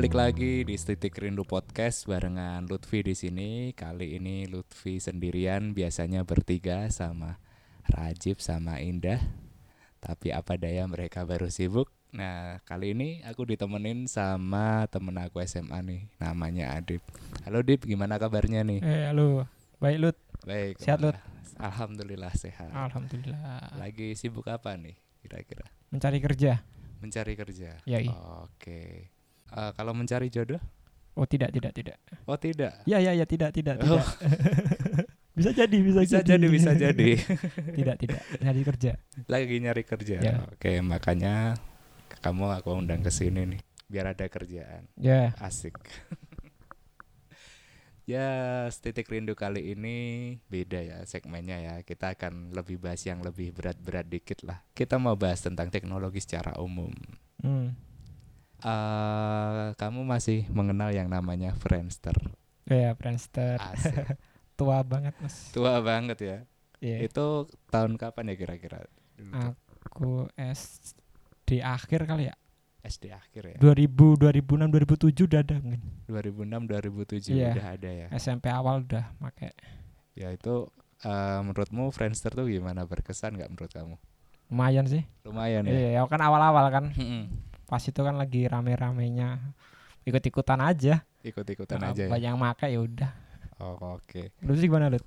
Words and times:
balik 0.00 0.16
lagi 0.16 0.64
di 0.64 0.80
Titik 0.80 1.20
Rindu 1.20 1.44
Podcast 1.44 2.08
barengan 2.08 2.64
Lutfi 2.64 3.04
di 3.04 3.12
sini. 3.12 3.76
Kali 3.76 4.16
ini 4.16 4.48
Lutfi 4.48 4.96
sendirian, 4.96 5.76
biasanya 5.76 6.24
bertiga 6.24 6.88
sama 6.88 7.36
Rajib 7.84 8.40
sama 8.40 8.80
Indah. 8.80 9.20
Tapi 10.00 10.32
apa 10.32 10.56
daya 10.56 10.88
mereka 10.88 11.28
baru 11.28 11.52
sibuk. 11.52 11.92
Nah, 12.16 12.64
kali 12.64 12.96
ini 12.96 13.20
aku 13.28 13.44
ditemenin 13.44 14.08
sama 14.08 14.88
temen 14.88 15.20
aku 15.20 15.44
SMA 15.44 15.84
nih, 15.84 16.08
namanya 16.16 16.80
Adip. 16.80 17.04
Halo 17.44 17.60
Dip, 17.60 17.84
gimana 17.84 18.16
kabarnya 18.16 18.64
nih? 18.64 18.80
Eh, 18.80 19.12
halo. 19.12 19.44
Baik, 19.84 20.00
Lut. 20.00 20.16
Baik. 20.48 20.80
Sehat, 20.80 21.04
Lut? 21.04 21.20
Alhamdulillah 21.60 22.32
sehat. 22.40 22.72
Alhamdulillah. 22.72 23.76
Lagi 23.76 24.16
sibuk 24.16 24.48
apa 24.48 24.80
nih 24.80 24.96
kira-kira? 25.20 25.68
Mencari 25.92 26.24
kerja. 26.24 26.64
Mencari 27.04 27.36
kerja. 27.36 27.84
Yoi. 27.84 28.08
Oke. 28.48 29.19
Eh, 29.50 29.70
kalau 29.74 29.92
mencari 29.92 30.30
jodoh? 30.30 30.62
Oh, 31.18 31.26
tidak, 31.26 31.50
tidak, 31.50 31.72
tidak. 31.74 31.96
Oh 32.24 32.38
tidak. 32.38 32.86
Ya, 32.86 33.02
ya, 33.02 33.10
ya, 33.12 33.26
tidak, 33.26 33.50
tidak, 33.50 33.82
Oh. 33.82 33.98
tidak. 33.98 34.06
bisa 35.36 35.50
jadi, 35.50 35.76
bisa, 35.82 36.00
Bisa 36.06 36.20
jadi, 36.22 36.46
bisa 36.46 36.70
jadi. 36.72 37.10
tidak, 37.78 37.96
tidak. 37.98 38.22
Nyari 38.38 38.62
kerja. 38.62 38.92
Lagi 39.26 39.56
nyari 39.58 39.82
kerja. 39.82 40.16
Ya. 40.22 40.34
Oke, 40.54 40.78
makanya 40.80 41.58
kamu 42.22 42.54
aku 42.62 42.70
undang 42.78 43.02
ke 43.02 43.10
sini 43.10 43.42
nih 43.56 43.60
biar 43.90 44.14
ada 44.14 44.22
kerjaan. 44.30 44.86
Ya. 44.94 45.34
Asik. 45.42 45.74
ya, 48.10 48.70
titik 48.70 49.10
rindu 49.10 49.34
kali 49.34 49.74
ini 49.74 49.96
beda 50.46 50.78
ya 50.78 50.98
segmennya 51.02 51.58
ya. 51.58 51.74
Kita 51.82 52.14
akan 52.14 52.54
lebih 52.54 52.78
bahas 52.78 53.02
yang 53.02 53.18
lebih 53.18 53.50
berat-berat 53.50 54.06
dikit 54.06 54.46
lah. 54.46 54.62
Kita 54.78 54.96
mau 55.02 55.18
bahas 55.18 55.42
tentang 55.42 55.74
teknologi 55.74 56.22
secara 56.22 56.54
umum. 56.62 56.94
Hmm. 57.42 57.74
Eh 58.60 59.66
kamu 59.74 60.00
masih 60.04 60.46
mengenal 60.52 60.92
yang 60.92 61.08
namanya 61.08 61.56
Friendster. 61.56 62.14
Ya, 62.68 62.94
Friendster. 62.94 63.58
Asik. 63.58 64.14
Tua 64.60 64.84
banget, 64.84 65.16
Mas. 65.18 65.50
Tua 65.50 65.80
banget 65.80 66.18
ya. 66.20 66.36
Iya. 66.80 67.04
Itu 67.04 67.48
tahun 67.68 67.96
kapan 67.96 68.32
ya 68.32 68.36
kira-kira? 68.36 68.84
Aku 69.88 70.28
SD 70.36 71.60
akhir 71.60 72.04
kali 72.04 72.28
ya. 72.28 72.34
SD 72.80 73.12
akhir 73.12 73.42
ya. 73.44 73.58
2000, 73.60 74.16
2006, 74.16 74.72
2007 74.72 75.28
udah 75.28 75.40
ada 75.44 75.56
mungkin. 75.60 75.82
2006 76.08 76.64
2007 76.64 77.36
Iya. 77.36 77.52
udah 77.52 77.66
ada 77.76 77.90
ya. 77.92 78.06
SMP 78.16 78.48
awal 78.48 78.84
udah 78.88 79.04
pakai. 79.20 79.52
Ya 80.16 80.32
itu 80.32 80.68
eh, 81.04 81.40
menurutmu 81.44 81.92
Friendster 81.92 82.32
tuh 82.32 82.48
gimana 82.48 82.84
berkesan 82.88 83.36
nggak 83.36 83.50
menurut 83.52 83.72
kamu? 83.72 83.96
Lumayan 84.48 84.84
sih. 84.88 85.04
Lumayan 85.24 85.68
ya. 85.68 85.72
Iya, 85.72 86.00
kan 86.08 86.20
awal-awal 86.20 86.68
kan. 86.72 86.84
Pas 87.70 87.78
itu 87.78 88.00
kan 88.02 88.18
lagi 88.18 88.50
rame-ramenya. 88.50 89.54
Ikut-ikutan 90.02 90.58
aja. 90.58 91.06
Ikut-ikutan 91.22 91.78
Nah, 91.78 91.94
aja 91.94 92.02
ya. 92.02 92.10
Banyak 92.10 92.30
yang 92.34 92.40
make 92.42 92.66
ya 92.66 92.82
udah. 92.82 93.12
Oh, 93.62 93.94
oke. 93.94 94.34
Lu 94.42 94.58
sih 94.58 94.66
gimana, 94.66 94.90
Lut? 94.90 95.06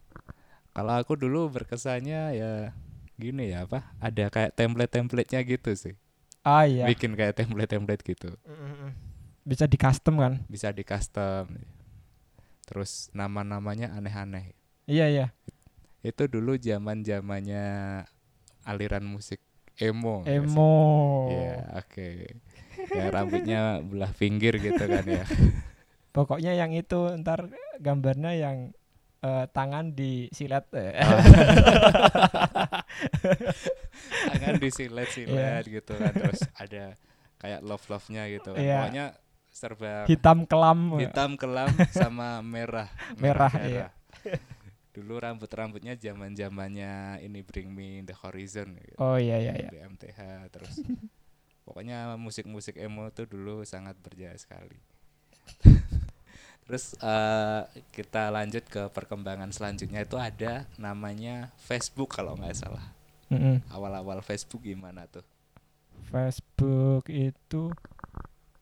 Kalau 0.72 0.96
aku 0.96 1.20
dulu 1.20 1.52
berkesannya 1.52 2.22
ya 2.40 2.72
gini 3.20 3.52
ya 3.52 3.68
apa? 3.68 3.92
Ada 4.00 4.32
kayak 4.32 4.56
template-templatenya 4.56 5.44
gitu 5.44 5.76
sih. 5.76 6.00
Ah 6.48 6.64
iya. 6.64 6.88
Bikin 6.88 7.20
kayak 7.20 7.36
template-template 7.36 8.04
gitu. 8.08 8.32
Bisa 9.44 9.68
di 9.68 9.76
custom 9.76 10.24
kan? 10.24 10.34
Bisa 10.48 10.72
di 10.72 10.88
custom. 10.88 11.52
Terus 12.64 13.12
nama-namanya 13.12 13.92
aneh-aneh. 13.92 14.56
Iya 14.88 15.06
iya. 15.12 15.28
Itu 16.00 16.32
dulu 16.32 16.56
zaman-zamannya 16.56 17.66
aliran 18.64 19.04
musik 19.04 19.44
emo. 19.78 20.24
Emo. 20.24 20.74
Iya, 21.28 21.80
oke. 21.82 22.08
Yang 22.92 23.10
rambutnya 23.14 23.62
belah 23.80 24.12
pinggir 24.12 24.60
gitu 24.60 24.84
kan 24.84 25.06
ya. 25.06 25.24
Pokoknya 26.16 26.54
yang 26.54 26.72
itu 26.76 27.10
ntar 27.24 27.50
gambarnya 27.82 28.32
yang 28.38 28.58
eh, 29.24 29.46
tangan 29.50 29.96
di 29.96 30.28
silet. 30.30 30.68
eh. 30.76 31.00
Oh. 31.02 31.20
Tangan 34.34 34.56
disilet-silet 34.62 35.64
gitu 35.66 35.94
kan 35.98 36.14
terus 36.14 36.42
ada 36.60 36.94
kayak 37.42 37.60
love-love-nya 37.66 38.24
gitu 38.40 38.56
kan. 38.56 38.62
Iya. 38.62 38.78
Pokoknya 38.80 39.06
serba 39.54 39.94
Hitam 40.10 40.50
kelam. 40.50 40.98
hitam 40.98 41.38
kelam 41.38 41.70
sama 41.94 42.42
merah. 42.42 42.90
Merah, 43.22 43.54
iya. 43.66 43.88
Dulu 44.94 45.18
rambut-rambutnya 45.18 45.98
zaman-zamannya 45.98 47.22
ini 47.22 47.42
Bring 47.42 47.70
Me 47.74 48.02
the 48.06 48.14
Horizon 48.18 48.78
gitu. 48.78 48.98
Oh 49.02 49.18
iya 49.18 49.38
iya 49.42 49.54
iya. 49.58 49.70
di 49.70 49.80
MTH 49.82 50.20
terus 50.54 50.82
pokoknya 51.74 52.14
musik-musik 52.22 52.78
emo 52.78 53.10
tuh 53.10 53.26
dulu 53.26 53.66
sangat 53.66 53.98
berjaya 53.98 54.38
sekali 54.38 54.78
terus 56.70 56.94
eh, 57.02 57.62
kita 57.90 58.30
lanjut 58.30 58.62
ke 58.70 58.94
perkembangan 58.94 59.50
selanjutnya 59.50 60.06
itu 60.06 60.22
ada 60.22 60.70
namanya 60.78 61.50
Facebook 61.58 62.14
kalau 62.14 62.38
nggak 62.38 62.54
salah 62.54 62.94
Mm-mm. 63.34 63.66
awal-awal 63.74 64.22
Facebook 64.22 64.62
gimana 64.62 65.10
tuh 65.10 65.26
Facebook 66.14 67.10
itu 67.10 67.74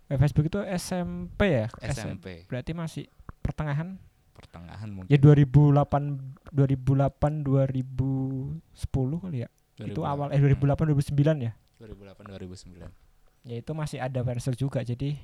eh, 0.08 0.16
Facebook 0.16 0.48
itu 0.48 0.60
SMP 0.72 1.42
ya? 1.52 1.68
SMP 1.84 2.48
Berarti 2.48 2.72
masih 2.72 3.06
pertengahan. 3.44 4.00
pertengahan 4.32 4.90
mungkin 4.90 5.12
Ya 5.12 5.20
2008 5.20 6.48
2008 6.56 7.44
2010 7.44 9.24
kali 9.24 9.38
ya. 9.44 9.50
Itu 9.78 10.02
2008. 10.02 10.08
awal 10.08 10.28
eh 10.32 10.40
2008 10.40 11.12
2009 11.12 11.46
ya. 11.46 11.52
2008 11.82 12.30
2009 12.30 13.50
ya 13.50 13.56
itu 13.58 13.72
masih 13.74 13.98
ada 13.98 14.22
Friendster 14.22 14.54
juga 14.54 14.86
jadi 14.86 15.18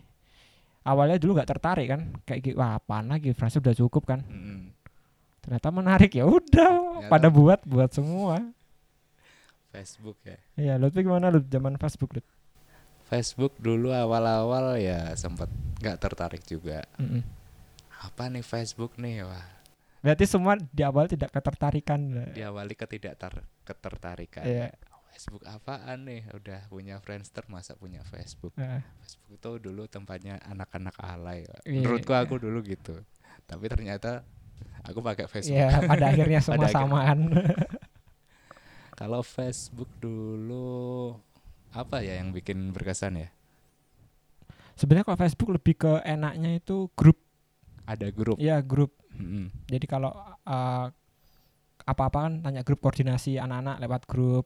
awalnya 0.87 1.17
dulu 1.19 1.37
nggak 1.37 1.49
tertarik 1.51 1.87
kan 1.91 2.01
kayak 2.23 2.39
gitu 2.41 2.55
wah 2.57 2.79
apaan 2.79 3.11
lagi? 3.11 3.35
Friendster 3.35 3.61
udah 3.61 3.75
cukup 3.75 4.03
kan. 4.07 4.23
Mm-mm. 4.25 4.73
ternyata 5.43 5.71
menarik 5.71 6.11
ya 6.11 6.27
udah 6.27 7.07
pada 7.07 7.31
buat 7.31 7.63
buat 7.63 7.87
semua. 7.95 8.51
Facebook 9.71 10.17
ya. 10.25 10.37
Iya 10.57 10.73
lu 10.75 10.89
tuh 10.89 11.05
gimana 11.05 11.29
lu 11.31 11.39
zaman 11.45 11.77
Facebook 11.77 12.17
lu 12.17 12.21
Facebook 13.07 13.55
dulu 13.55 13.95
awal-awal 13.95 14.75
ya 14.75 15.15
sempat 15.15 15.47
nggak 15.79 15.97
tertarik 16.01 16.43
juga. 16.43 16.83
Mm-mm. 16.99 17.23
apa 17.97 18.23
nih 18.29 18.43
Facebook 18.43 18.97
nih? 18.99 19.23
Wah. 19.23 19.47
Berarti 20.03 20.25
semua 20.29 20.55
di 20.55 20.83
awal 20.85 21.09
tidak 21.09 21.33
ketertarikan. 21.33 22.31
Diawali 22.31 22.75
ketidak 22.77 23.17
ketertarikan. 23.65 24.43
Iya. 24.45 24.71
Facebook 25.17 25.49
apaan 25.49 26.05
nih? 26.05 26.29
Udah 26.29 26.69
punya 26.69 27.01
Friendster 27.01 27.41
masa 27.49 27.73
punya 27.73 28.05
Facebook? 28.05 28.53
Nah, 28.53 28.85
Facebook 29.01 29.33
itu 29.33 29.51
dulu 29.65 29.89
tempatnya 29.89 30.37
anak-anak 30.45 30.93
alay. 31.01 31.41
Iya. 31.65 31.81
menurutku 31.81 32.13
aku 32.13 32.37
dulu 32.37 32.61
gitu. 32.61 33.01
Tapi 33.49 33.65
ternyata 33.65 34.21
aku 34.85 35.01
pakai 35.01 35.25
Facebook. 35.25 35.57
Iya 35.57 35.81
pada 35.89 36.05
akhirnya 36.13 36.37
semua 36.37 36.69
Pada 36.69 36.69
samaan 36.69 37.33
kalau 39.01 39.25
Facebook 39.25 39.89
dulu 39.97 41.17
apa 41.73 42.05
ya 42.05 42.21
yang 42.21 42.29
bikin 42.29 42.69
berkesan 42.69 43.17
ya? 43.17 43.33
Sebenarnya 44.77 45.09
kalau 45.09 45.17
Facebook 45.17 45.49
lebih 45.49 45.81
ke 45.81 45.93
enaknya 46.05 46.61
itu 46.61 46.93
grup. 46.93 47.17
Ada 47.89 48.13
grup? 48.13 48.37
Ya 48.37 48.61
grup. 48.61 48.93
Mm-mm. 49.17 49.49
jadi 49.65 49.85
kalau 49.89 50.13
uh, 50.45 50.93
apa-apa 51.87 52.27
kan 52.27 52.33
tanya 52.43 52.61
grup 52.61 52.83
koordinasi 52.83 53.39
anak-anak 53.39 53.79
lewat 53.79 54.01
grup. 54.05 54.45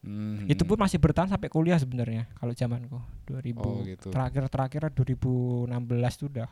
Mm-mm. 0.00 0.48
itu 0.48 0.64
pun 0.64 0.74
masih 0.74 0.96
bertahan 0.96 1.28
sampai 1.28 1.46
kuliah 1.46 1.78
sebenarnya 1.78 2.26
kalau 2.34 2.50
zamanku. 2.50 2.98
2000 3.24 3.54
Oh, 3.56 3.84
gitu. 3.86 4.08
terakhir 4.10 4.50
terakhir 4.50 4.82
2016 4.90 5.70
tuh 6.16 6.26
udah 6.28 6.48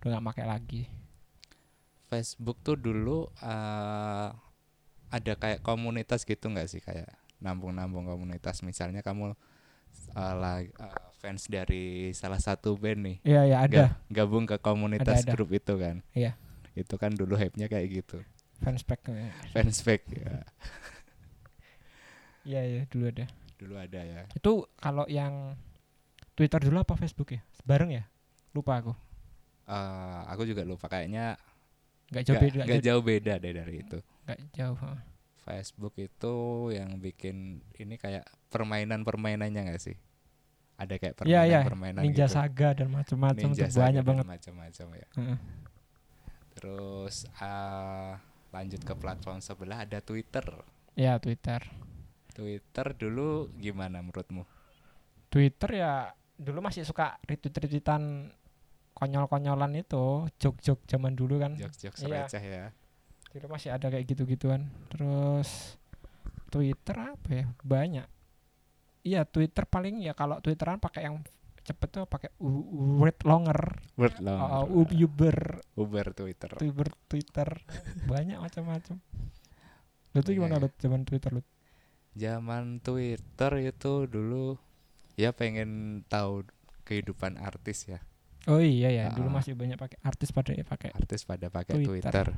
udah 0.00 0.08
nggak 0.08 0.26
pakai 0.32 0.44
lagi. 0.46 0.82
Facebook 2.06 2.60
tuh 2.60 2.74
dulu 2.74 3.28
eh, 3.38 4.28
ada 5.08 5.32
kayak 5.34 5.60
komunitas 5.60 6.24
gitu 6.24 6.48
nggak 6.48 6.66
sih? 6.66 6.80
Kayak 6.80 7.12
nampung-nampung 7.38 8.04
komunitas. 8.04 8.60
Misalnya 8.62 9.00
kamu 9.00 9.36
eh, 10.16 10.64
fans 11.14 11.46
dari 11.46 11.84
salah 12.12 12.38
satu 12.38 12.74
band 12.74 13.00
nih. 13.02 13.16
Iya 13.22 13.42
ya 13.44 13.56
ada. 13.60 13.76
Ga- 13.76 13.94
gabung 14.24 14.44
ke 14.44 14.56
komunitas 14.56 15.20
Ada, 15.20 15.28
ada. 15.28 15.32
grup 15.32 15.50
itu 15.50 15.74
kan? 15.76 16.00
Iya. 16.12 16.32
itu 16.72 16.96
kan 16.96 17.12
dulu 17.12 17.36
hype-nya 17.36 17.68
kayak 17.68 18.00
gitu 18.00 18.24
fanspage 18.62 19.04
fanspage 19.52 20.06
ya. 20.16 20.40
Iya 22.42 22.60
iya 22.66 22.82
dulu 22.90 23.06
ada. 23.06 23.26
Dulu 23.58 23.74
ada 23.78 24.00
ya. 24.02 24.26
Itu 24.34 24.66
kalau 24.82 25.06
yang 25.06 25.54
Twitter 26.34 26.58
dulu 26.58 26.82
apa 26.82 26.98
Facebook 26.98 27.38
ya? 27.38 27.40
Bareng 27.62 27.94
ya? 27.94 28.04
Lupa 28.50 28.82
aku. 28.82 28.92
Eh, 29.70 30.20
aku 30.26 30.42
juga 30.42 30.66
lupa. 30.66 30.90
Kayaknya 30.90 31.38
nggak 32.12 32.24
jauh 32.28 32.40
beda 32.42 32.60
nggak 32.68 32.84
jauh 32.84 33.02
beda 33.02 33.32
deh 33.38 33.52
dari 33.54 33.74
itu. 33.80 33.98
Nggak 34.26 34.38
jauh. 34.58 34.76
Facebook 35.42 35.94
itu 35.98 36.34
yang 36.74 36.98
bikin 37.02 37.62
ini 37.78 37.94
kayak 37.98 38.26
permainan-permainannya 38.50 39.62
nggak 39.70 39.82
sih? 39.82 39.96
Ada 40.78 40.98
kayak 40.98 41.22
iya 41.22 41.46
iya. 41.46 41.62
permainan-permainan 41.62 42.02
Ninja 42.02 42.26
gitu. 42.26 42.34
Saga 42.42 42.74
dan 42.74 42.90
macam-macam 42.90 43.48
banyak 43.54 44.02
banget. 44.02 44.24
macam-macam 44.26 44.86
ya. 44.98 45.08
Heeh. 45.14 45.38
terus 46.52 47.24
eh, 47.40 48.12
lanjut 48.52 48.84
ke 48.84 48.94
platform 48.94 49.40
sebelah 49.40 49.82
ada 49.82 49.98
Twitter. 49.98 50.44
Ya 50.94 51.16
Twitter. 51.16 51.64
Twitter 52.32 52.86
dulu 52.92 53.48
gimana 53.56 54.00
menurutmu? 54.00 54.44
Twitter 55.28 55.80
ya 55.80 55.92
dulu 56.36 56.60
masih 56.60 56.84
suka 56.84 57.16
retweet 57.24 57.56
retweetan 57.56 58.32
konyol-konyolan 58.92 59.72
itu 59.74 60.28
jok-jok 60.36 60.84
zaman 60.84 61.16
dulu 61.16 61.40
kan. 61.40 61.56
Jokes-jokes 61.56 62.04
Iya. 62.04 62.28
receh 62.28 62.44
ya. 62.44 62.66
Dulu 63.32 63.46
masih 63.48 63.72
ada 63.72 63.88
kayak 63.88 64.04
gitu-gituan. 64.04 64.68
Terus 64.92 65.80
Twitter 66.52 66.96
apa 67.16 67.28
ya? 67.32 67.44
Banyak. 67.64 68.06
Iya 69.02 69.24
Twitter 69.24 69.64
paling 69.64 69.98
ya 69.98 70.12
kalau 70.12 70.38
Twitteran 70.38 70.78
pakai 70.78 71.08
yang 71.08 71.24
cepet 71.62 71.88
tuh 71.88 72.04
pakai 72.04 72.30
word 72.38 73.18
longer. 73.22 73.78
Word 73.94 74.18
oh, 74.18 74.24
long 74.24 74.40
u- 74.68 74.94
Uber. 74.98 75.62
Uber 75.74 76.06
Twitter. 76.10 76.50
Twitter 76.52 76.88
Twitter. 77.06 77.48
Banyak 78.10 78.38
macam-macam. 78.38 78.98
Lu 80.12 80.18
tuh 80.20 80.32
gimana 80.32 80.58
Iya. 80.58 80.62
lu 80.62 80.68
zaman 80.76 81.02
Twitter 81.02 81.30
lu 81.32 81.42
zaman 82.12 82.64
Twitter 82.78 83.52
itu 83.64 84.04
dulu 84.04 84.60
ya 85.14 85.32
pengen 85.32 86.02
tahu 86.06 86.44
kehidupan 86.82 87.38
artis 87.38 87.88
ya. 87.88 88.04
Oh 88.44 88.58
iya 88.58 88.90
ya. 88.90 89.06
Dulu 89.10 89.30
Ah. 89.30 89.34
masih 89.40 89.54
banyak 89.54 89.78
pakai 89.78 89.96
artis 90.02 90.28
pada 90.28 90.52
ya 90.52 90.60
pakai 90.60 90.92
artis 90.92 91.24
pada 91.24 91.48
pakai 91.48 91.80
Twitter. 91.80 92.10
Twitter. 92.12 92.28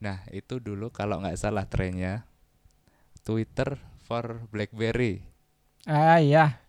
Nah 0.00 0.26
itu 0.30 0.58
dulu 0.58 0.90
kalau 0.90 1.22
nggak 1.22 1.36
salah 1.36 1.68
trennya 1.68 2.26
Twitter 3.22 3.76
for 4.02 4.46
BlackBerry. 4.48 5.20
ah 5.84 6.18
iya 6.18 6.60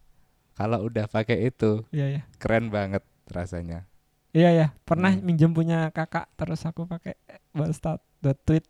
Kalau 0.60 0.84
udah 0.84 1.08
pakai 1.08 1.48
itu 1.48 1.88
iya 1.90 2.06
iya 2.10 2.22
keren 2.36 2.68
banget 2.68 3.00
rasanya. 3.26 3.88
iya 4.30 4.52
ya 4.52 4.68
pernah 4.84 5.10
Hmm. 5.10 5.24
minjem 5.24 5.50
punya 5.50 5.88
kakak 5.90 6.28
terus 6.36 6.62
aku 6.62 6.84
pakai 6.84 7.16
buat 7.50 7.72
start 7.72 8.04
buat 8.20 8.36
tweet 8.40 8.68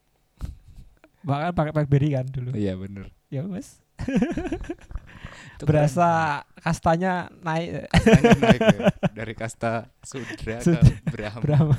bahkan 1.28 1.52
pakai 1.52 1.72
BlackBerry 1.74 2.14
kan 2.14 2.26
dulu 2.26 2.54
Iya 2.54 2.78
bener. 2.78 3.10
ya 3.28 3.44
wes 3.44 3.82
berasa 5.60 6.08
kastanya 6.56 7.28
naik 7.42 7.68
keren. 7.70 7.84
Kastanya 7.90 8.32
naik 8.40 8.62
ya. 8.62 8.80
dari 9.18 9.34
kasta 9.34 9.74
Sudra 10.02 10.56
ke 10.56 10.64
Sudra. 10.64 10.96
Brahma. 11.12 11.42
berapa 11.42 11.76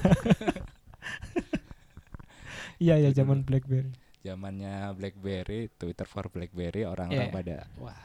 iya 2.77 2.97
ya 2.99 3.11
zaman. 3.15 3.43
BlackBerry 3.43 3.93
Zamannya 4.21 4.93
BlackBerry, 4.93 5.73
Twitter 5.73 6.05
for 6.05 6.29
BlackBerry 6.29 6.85
orang-orang 6.85 7.25
Iya. 7.25 7.33
pada 7.33 7.57
wah 7.79 7.97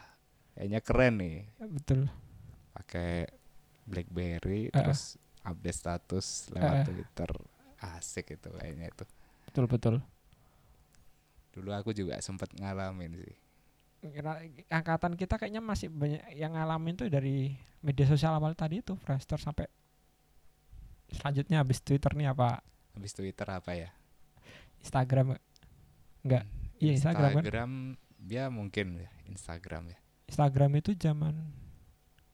kayaknya 0.56 0.80
keren 0.80 1.14
nih 1.20 1.38
betul 1.62 2.08
pakai 2.72 3.28
BlackBerry 3.84 4.72
Ah. 4.72 4.82
terus 4.82 5.20
update 5.42 5.78
status 5.78 6.26
lewat 6.50 6.76
Ah. 6.76 6.84
Twitter 6.84 7.32
asik 7.78 8.34
itu 8.34 8.50
kayaknya 8.50 8.90
itu. 8.90 9.06
betul 9.46 9.66
betul 9.68 9.96
Dulu 11.52 11.72
aku 11.72 11.96
juga 11.96 12.20
sempet 12.20 12.52
ngalamin 12.52 13.16
sih. 13.16 13.36
Angkatan 14.68 15.16
kita 15.16 15.40
kayaknya 15.40 15.64
masih 15.64 15.88
banyak 15.88 16.20
yang 16.36 16.52
ngalamin 16.52 16.94
tuh 16.94 17.08
dari 17.08 17.56
media 17.80 18.04
sosial 18.04 18.36
awal 18.36 18.52
tadi 18.52 18.84
itu 18.84 18.92
Friendster 19.00 19.40
sampai 19.40 19.64
selanjutnya 21.10 21.64
habis 21.64 21.80
Twitter 21.80 22.12
nih 22.12 22.28
apa 22.28 22.60
Habis 22.92 23.14
Twitter 23.14 23.48
apa 23.48 23.72
ya? 23.72 23.90
Instagram 24.84 25.40
Enggak. 26.22 26.44
iya 26.78 26.92
Instagram 26.92 27.24
kan 27.24 27.34
Instagram 27.40 27.72
ya 28.26 28.44
mungkin 28.50 28.88
ya 29.00 29.10
Instagram 29.26 29.84
ya. 29.90 29.98
Instagram 30.26 30.72
itu 30.76 30.92
zaman 30.94 31.36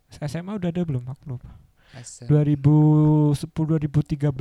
SMA 0.10 0.52
udah 0.54 0.70
ada 0.70 0.82
belum 0.82 1.06
aku 1.06 1.24
lupa 1.30 1.52
SM, 1.94 2.28
2010 2.28 3.36
2013 3.44 4.32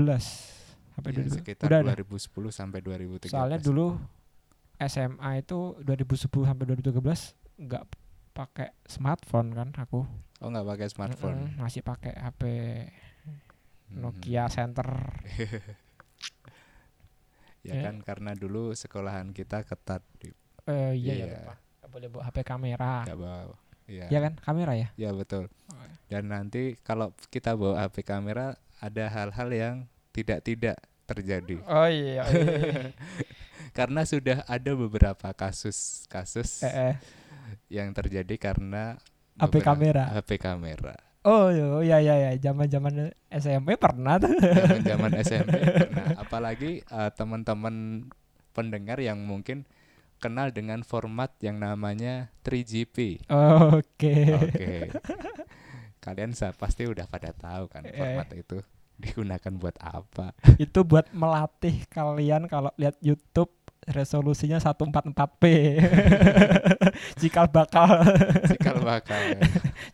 sampai 0.91 1.11
ya, 1.11 1.23
2000 1.23 1.37
sekitar 1.37 1.67
udah 1.67 1.79
ada 1.81 1.93
2010 1.99 2.19
sampai 2.51 2.79
2013. 2.81 3.29
soalnya 3.29 3.59
dulu 3.59 3.87
SMA 4.81 5.31
itu 5.39 5.59
2010 5.79 6.27
sampai 6.45 6.65
2013 6.65 7.35
nggak 7.61 7.85
pakai 8.33 8.71
smartphone 8.85 9.51
kan 9.51 9.69
aku 9.75 10.07
oh 10.41 10.49
nggak 10.49 10.67
pakai 10.69 10.87
smartphone. 10.89 11.39
Mm-mm, 11.49 11.61
masih 11.61 11.83
pakai 11.83 12.15
HP 12.15 12.43
Hmm. 13.91 14.07
Nokia 14.07 14.47
Center 14.47 14.87
Ya 17.61 17.75
Ya. 17.75 17.83
kan 17.85 18.01
karena 18.01 18.33
dulu 18.33 18.73
sekolahan 18.73 19.31
kita 19.31 19.61
ketat 19.63 20.01
di 20.17 20.33
eh 20.65 20.95
iya 20.95 21.13
ya 21.13 21.27
Iya. 21.27 21.53
Nggak 21.91 21.99
boleh 21.99 22.09
bawa 22.15 22.23
HP 22.31 22.39
kamera 22.47 22.93
nggak 23.03 23.19
bawa. 23.19 23.57
Iya. 23.91 24.07
ya 24.07 24.19
kan 24.23 24.33
kamera 24.39 24.73
ya 24.79 24.89
Ya 24.95 25.11
betul. 25.11 25.51
Oh, 25.51 25.83
iya. 25.83 25.99
Dan 26.07 26.31
nanti 26.31 26.79
kalau 26.87 27.11
kita 27.35 27.59
bawa 27.59 27.83
HP 27.83 28.07
kamera 28.07 28.55
ada 28.79 29.11
hal-hal 29.11 29.51
yang 29.51 29.75
tidak-tidak 30.15 30.79
terjadi. 31.11 31.59
oh 31.67 31.91
iya, 31.91 32.23
iya. 32.23 32.95
Karena 33.79 34.07
sudah 34.07 34.47
ada 34.47 34.71
beberapa 34.79 35.35
kasus-kasus 35.35 36.63
eh, 36.63 36.95
eh. 36.95 36.95
yang 37.67 37.91
terjadi 37.91 38.39
karena 38.39 38.95
HP 39.35 39.59
kamera. 39.67 40.15
HP 40.15 40.39
kamera. 40.39 40.95
oh 41.27 41.51
iya 41.83 41.99
iya 41.99 42.15
iya 42.15 42.31
zaman 42.39 42.71
zaman 42.71 43.11
SMP 43.29 43.75
pernah 43.75 44.17
tuh 44.23 44.31
Zaman-zaman 44.39 45.11
SMP 45.27 45.55
pernah. 45.83 46.07
Apalagi 46.23 46.71
eh, 46.87 47.11
teman-teman 47.19 48.07
pendengar 48.55 49.03
yang 49.03 49.19
mungkin 49.27 49.67
kenal 50.21 50.49
dengan 50.51 50.81
format 50.83 51.33
yang 51.39 51.57
namanya 51.57 52.29
3GP. 52.41 53.25
oke 53.27 54.17
Oke. 54.39 54.93
Kalian 55.99 56.33
sa- 56.33 56.53
pasti 56.53 56.85
udah 56.85 57.05
pada 57.05 57.31
tahu 57.31 57.67
kan 57.67 57.83
Eh. 57.83 57.93
format 57.93 58.29
itu 58.33 58.61
digunakan 58.95 59.53
buat 59.55 59.77
apa. 59.77 60.37
itu 60.57 60.81
buat 60.83 61.09
melatih 61.11 61.89
kalian 61.89 62.45
kalau 62.45 62.69
lihat 62.77 63.01
YouTube 63.01 63.49
resolusinya 63.83 64.57
144p 64.59 65.43
cikal 67.19 67.49
bakal 67.49 67.89
Cikal 68.47 68.77
bakal. 68.79 69.17
ya. 69.17 69.41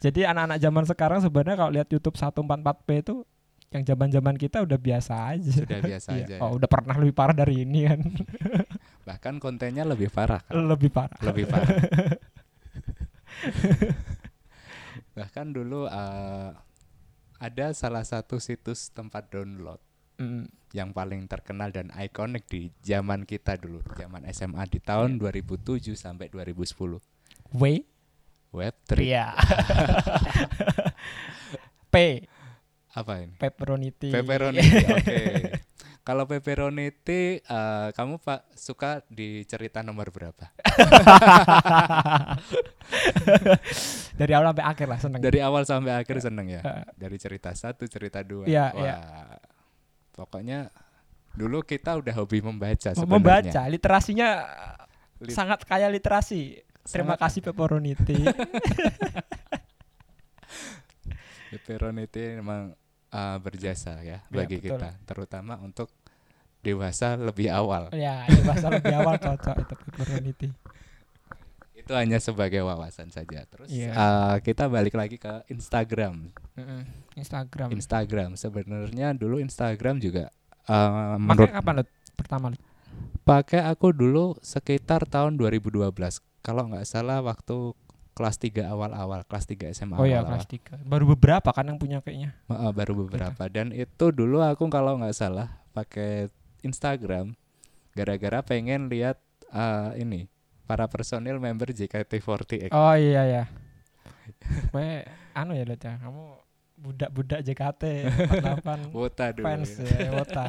jadi 0.01 0.21
anak-anak 0.29 0.59
zaman 0.59 0.85
sekarang 0.85 1.19
sebenarnya 1.21 1.57
kalau 1.57 1.71
lihat 1.73 1.87
YouTube 1.87 2.15
144p 2.15 2.89
itu 3.01 3.15
yang 3.69 3.83
zaman-zaman 3.85 4.35
kita 4.35 4.59
udah 4.61 4.75
biasa 4.77 5.15
aja 5.33 5.55
Sudah 5.57 5.79
biasa 5.81 6.09
Iya. 6.13 6.25
aja. 6.25 6.35
ya. 6.35 6.41
oh 6.41 6.55
udah 6.55 6.67
pernah 6.67 6.95
lebih 6.97 7.15
parah 7.15 7.35
dari 7.37 7.63
ini 7.63 7.81
kan 7.85 8.01
Bahkan 9.07 9.39
kontennya 9.39 9.87
lebih 9.87 10.11
parah 10.11 10.43
kan. 10.43 10.67
lebih 10.67 10.91
parah 10.91 11.21
lebih 11.23 11.47
parah. 11.47 11.71
Bahkan 15.17 15.47
dulu 15.55 15.87
eh, 15.87 16.51
ada 17.37 17.67
salah 17.73 18.03
satu 18.03 18.37
situs 18.37 18.91
tempat 18.91 19.31
download 19.31 19.81
Mm. 20.17 20.49
yang 20.73 20.97
paling 20.97 21.29
terkenal 21.29 21.69
dan 21.69 21.93
ikonik 21.93 22.49
di 22.49 22.73
zaman 22.81 23.29
kita 23.29 23.61
dulu, 23.61 23.85
zaman 24.01 24.25
SMA 24.33 24.65
di 24.65 24.81
tahun 24.81 25.21
2007 25.21 25.93
sampai 25.93 26.33
2010. 26.33 26.73
W 27.53 27.63
Web3 28.49 28.97
Iya. 28.97 29.37
P 31.93 31.97
apa 32.97 33.13
ini? 33.21 33.37
Pepperoni. 34.09 34.57
Oke. 34.89 35.21
Kalau 36.07 36.23
pepperoniti 36.23 37.43
eh, 37.43 37.89
kamu 37.91 38.23
Pak 38.23 38.55
suka 38.55 39.03
di 39.11 39.43
cerita 39.43 39.83
nomor 39.83 40.15
berapa? 40.15 40.55
Dari 44.15 44.33
awal 44.33 44.55
sampai 44.55 44.65
akhir 44.65 44.87
lah 44.87 45.01
seneng. 45.03 45.19
Dari 45.19 45.41
awal 45.43 45.63
sampai 45.67 45.93
akhir 45.99 46.17
seneng 46.23 46.47
ya. 46.47 46.63
Eh, 46.63 46.85
Dari 46.95 47.17
cerita 47.19 47.51
satu, 47.53 47.91
cerita 47.91 48.23
dua. 48.23 48.47
Iya, 48.47 48.71
Wah. 48.71 48.79
iya. 48.79 48.97
Pokoknya 50.15 50.71
dulu 51.35 51.61
kita 51.61 51.99
udah 51.99 52.15
hobi 52.15 52.39
membaca 52.39 52.95
sebenarnya. 52.95 53.11
membaca 53.11 53.61
literasinya 53.67 54.29
Lit- 55.19 55.35
sangat 55.35 55.67
kaya 55.67 55.91
literasi. 55.91 56.63
Terima 56.87 57.19
Sangat- 57.19 57.35
kasih 57.35 57.41
pepperoniti. 57.43 58.15
Pepperoniti 61.51 62.23
memang 62.39 62.73
uh, 63.11 63.37
berjasa 63.43 64.01
ya 64.01 64.23
Iya, 64.23 64.31
bagi 64.31 64.63
betul. 64.63 64.79
kita, 64.79 64.91
terutama 65.03 65.59
untuk 65.61 65.91
dewasa 66.67 67.15
lebih 67.15 67.47
awal. 67.49 67.89
ya, 67.91 68.27
bahasa 68.43 68.67
lebih 68.69 68.91
awal 68.93 69.15
cocok 69.17 69.57
itu 69.57 69.75
pepperoniti. 69.87 70.49
Itu 71.73 71.93
hanya 71.93 72.19
sebagai 72.19 72.61
wawasan 72.61 73.09
saja. 73.09 73.47
Terus 73.47 73.71
Iya. 73.71 73.95
uh, 73.95 74.37
kita 74.41 74.67
balik 74.67 74.93
lagi 74.93 75.17
ke 75.17 75.47
Instagram. 75.47 76.35
Mm-mm. 76.59 76.83
Instagram. 77.15 77.69
Instagram 77.71 78.31
sebenarnya 78.35 79.15
dulu 79.15 79.39
Instagram 79.39 79.97
juga 79.99 80.35
uh, 80.67 81.15
Pakai 81.15 81.23
menurut 81.23 81.51
kapan 81.53 81.75
lu 81.77 81.85
pertama 82.13 82.47
lu? 82.51 82.59
pakai 83.23 83.61
aku 83.61 83.91
dulu 83.91 84.35
sekitar 84.41 85.05
tahun 85.05 85.37
2012. 85.37 85.95
Kalau 86.41 86.63
nggak 86.65 86.85
salah 86.85 87.21
waktu 87.21 87.75
kelas 88.13 88.37
3 88.39 88.65
awal-awal, 88.65 89.21
kelas 89.23 89.45
3 89.45 89.69
SMA 89.71 89.95
Oh 89.95 90.03
ya 90.03 90.23
awal-awal. 90.23 90.41
kelas 90.41 90.47
3. 90.81 90.89
Baru 90.89 91.05
beberapa 91.09 91.51
kan 91.51 91.67
yang 91.67 91.77
punya 91.77 92.01
kayaknya. 92.01 92.33
Heeh, 92.47 92.71
baru 92.73 92.93
beberapa 92.97 93.43
dan 93.47 93.71
itu 93.71 94.07
dulu 94.11 94.41
aku 94.41 94.67
kalau 94.69 94.97
nggak 94.97 95.13
salah 95.13 95.61
pakai 95.71 96.33
Instagram 96.63 97.35
gara-gara 97.97 98.41
pengen 98.45 98.89
lihat 98.93 99.17
eh, 99.51 99.91
ini 100.01 100.29
para 100.69 100.85
personil 100.91 101.39
member 101.41 101.73
JKT48 101.73 102.71
Oh 102.75 102.95
iya 102.97 103.23
ya. 103.41 103.45
Gue 104.75 105.07
anu 105.33 105.55
ya 105.57 105.65
lihat 105.65 105.83
ya. 105.83 105.95
Kamu 106.03 106.25
budak-budak 106.77 107.41
JKT 107.41 107.83
48 108.93 108.93
Wota 108.97 109.33
dulu 109.33 109.47
fans 109.49 109.71
ya. 109.81 109.97
ya, 109.97 110.11
Wota. 110.13 110.47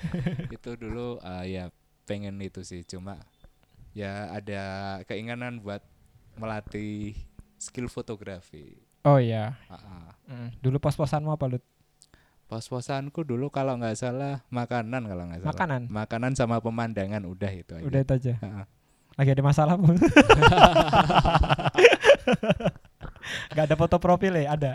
itu 0.56 0.70
dulu 0.80 1.20
eh, 1.20 1.44
ya 1.60 1.64
pengen 2.08 2.40
itu 2.40 2.64
sih 2.64 2.80
cuma 2.88 3.20
ya 3.92 4.32
ada 4.32 4.62
keinginan 5.04 5.60
buat 5.60 5.84
melatih 6.40 7.12
skill 7.60 7.90
fotografi 7.92 8.80
Oh 9.00 9.16
iya. 9.16 9.56
Heeh. 9.72 10.08
Mm. 10.28 10.48
Dulu 10.60 10.76
pos-posanmu 10.76 11.32
apa 11.32 11.48
lu? 12.50 12.52
Pos-posanku 12.52 13.22
dulu 13.22 13.46
kalau 13.48 13.78
nggak 13.78 13.94
salah 13.94 14.42
makanan 14.48 15.06
kalau 15.06 15.24
nggak 15.24 15.40
salah. 15.40 15.54
Makanan. 15.54 15.82
Makanan 15.86 16.32
sama 16.34 16.58
pemandangan 16.58 17.22
udah 17.22 17.52
itu 17.52 17.72
aja. 17.72 17.86
Udah 17.86 18.00
itu 18.00 18.12
aja. 18.12 18.34
Ha-ha. 18.42 18.62
Lagi 19.14 19.30
ada 19.30 19.42
masalah 19.42 19.74
bu? 19.76 19.94
Gak 23.50 23.64
ada 23.66 23.76
foto 23.76 23.96
profil 23.98 24.32
ya? 24.36 24.54
Ada. 24.54 24.72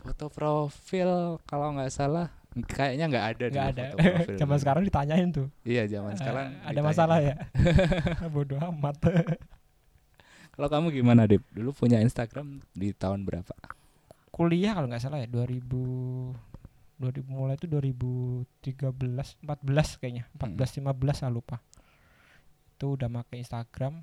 Foto 0.00 0.26
profil 0.28 1.40
kalau 1.44 1.72
nggak 1.72 1.88
salah 1.88 2.28
kayaknya 2.66 3.08
nggak 3.08 3.26
ada 3.34 3.44
Gak 3.44 3.52
dulu 3.52 3.64
ada. 3.70 3.84
foto 3.88 4.04
profil 4.04 4.36
Zaman 4.42 4.58
sekarang 4.60 4.82
ditanyain 4.84 5.28
tuh. 5.30 5.48
Iya, 5.64 5.82
zaman 5.86 6.12
Eh, 6.12 6.18
sekarang 6.18 6.46
ada 6.52 6.68
ditanya. 6.70 6.82
masalah 6.84 7.18
ya? 7.20 7.34
Bodoh 8.34 8.60
amat. 8.60 8.96
Kalau 10.50 10.68
kamu 10.68 10.86
gimana, 10.92 11.26
Dip? 11.26 11.42
Dulu 11.50 11.72
punya 11.72 11.98
Instagram 11.98 12.62
di 12.70 12.92
tahun 12.92 13.24
berapa? 13.24 13.54
Kuliah 14.30 14.74
kalau 14.74 14.90
nggak 14.90 15.02
salah 15.02 15.18
ya 15.18 15.28
2000 15.30 15.62
2000 16.96 17.26
mulai 17.26 17.54
itu 17.54 17.66
2013 17.66 19.42
14 19.42 19.98
kayaknya 19.98 20.24
14 20.32 20.78
15 20.80 20.90
saya 21.12 21.28
lupa 21.28 21.58
itu 22.74 22.86
udah 22.90 23.08
pakai 23.12 23.40
Instagram 23.40 24.02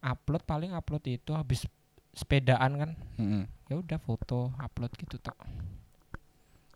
upload 0.00 0.42
paling 0.42 0.70
upload 0.70 1.02
itu 1.04 1.30
habis 1.30 1.64
sepedaan 2.10 2.72
kan 2.74 2.90
Mm-mm. 3.16 3.44
ya 3.66 3.76
udah 3.76 3.98
foto 3.98 4.50
upload 4.56 4.92
gitu 4.94 5.18
tok 5.18 5.36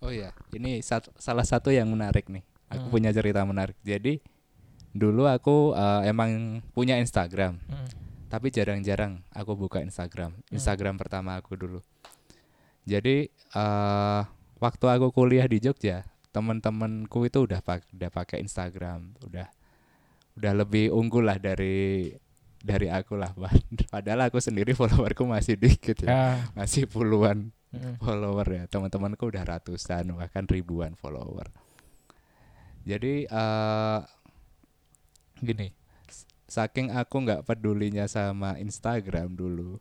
Oh 0.00 0.08
iya, 0.08 0.32
ini 0.50 0.80
sat- 0.80 1.12
salah 1.14 1.44
satu 1.44 1.68
yang 1.68 1.84
menarik 1.84 2.24
nih. 2.24 2.40
Aku 2.72 2.88
Hmm. 2.88 2.92
punya 2.96 3.12
cerita 3.12 3.44
menarik. 3.44 3.76
Jadi 3.84 4.16
dulu 4.90 5.28
aku 5.28 5.76
eh, 5.76 6.08
emang 6.08 6.30
punya 6.72 6.96
Instagram, 6.96 7.60
Mm. 7.60 7.88
tapi 8.26 8.48
jarang-jarang 8.48 9.20
aku 9.28 9.52
buka 9.54 9.84
Instagram. 9.84 10.32
Hmm. 10.32 10.44
Instagram 10.50 10.96
pertama 10.96 11.36
aku 11.36 11.52
dulu. 11.52 11.84
Jadi 12.82 13.28
eh 13.28 14.22
waktu 14.60 14.86
aku 14.86 15.10
kuliah 15.10 15.48
di 15.48 15.58
Jogja, 15.58 16.06
teman-temanku 16.30 17.26
itu 17.26 17.48
udah 17.48 17.64
pak 17.64 17.88
udah 17.96 18.10
pakai 18.12 18.44
Instagram, 18.44 19.16
udah 19.26 19.48
udah 20.38 20.52
lebih 20.54 20.94
unggul 20.94 21.26
lah 21.26 21.40
dari 21.40 22.12
dari 22.60 22.92
aku 22.92 23.16
lah. 23.18 23.32
Padahal 23.92 24.30
aku 24.30 24.38
sendiri 24.38 24.76
followerku 24.76 25.26
masih 25.26 25.56
dikit 25.58 26.04
ya, 26.04 26.08
ya 26.08 26.24
masih 26.54 26.86
puluhan 26.86 27.50
mm. 27.74 28.02
follower 28.02 28.46
ya 28.46 28.64
teman-temanku 28.66 29.30
udah 29.30 29.44
ratusan 29.46 30.10
bahkan 30.14 30.44
ribuan 30.46 30.94
follower 30.98 31.48
jadi 32.84 33.28
eh 33.30 34.00
gini 35.40 35.72
saking 36.50 36.92
aku 36.92 37.24
nggak 37.24 37.46
pedulinya 37.46 38.10
sama 38.10 38.58
Instagram 38.58 39.38
dulu 39.38 39.78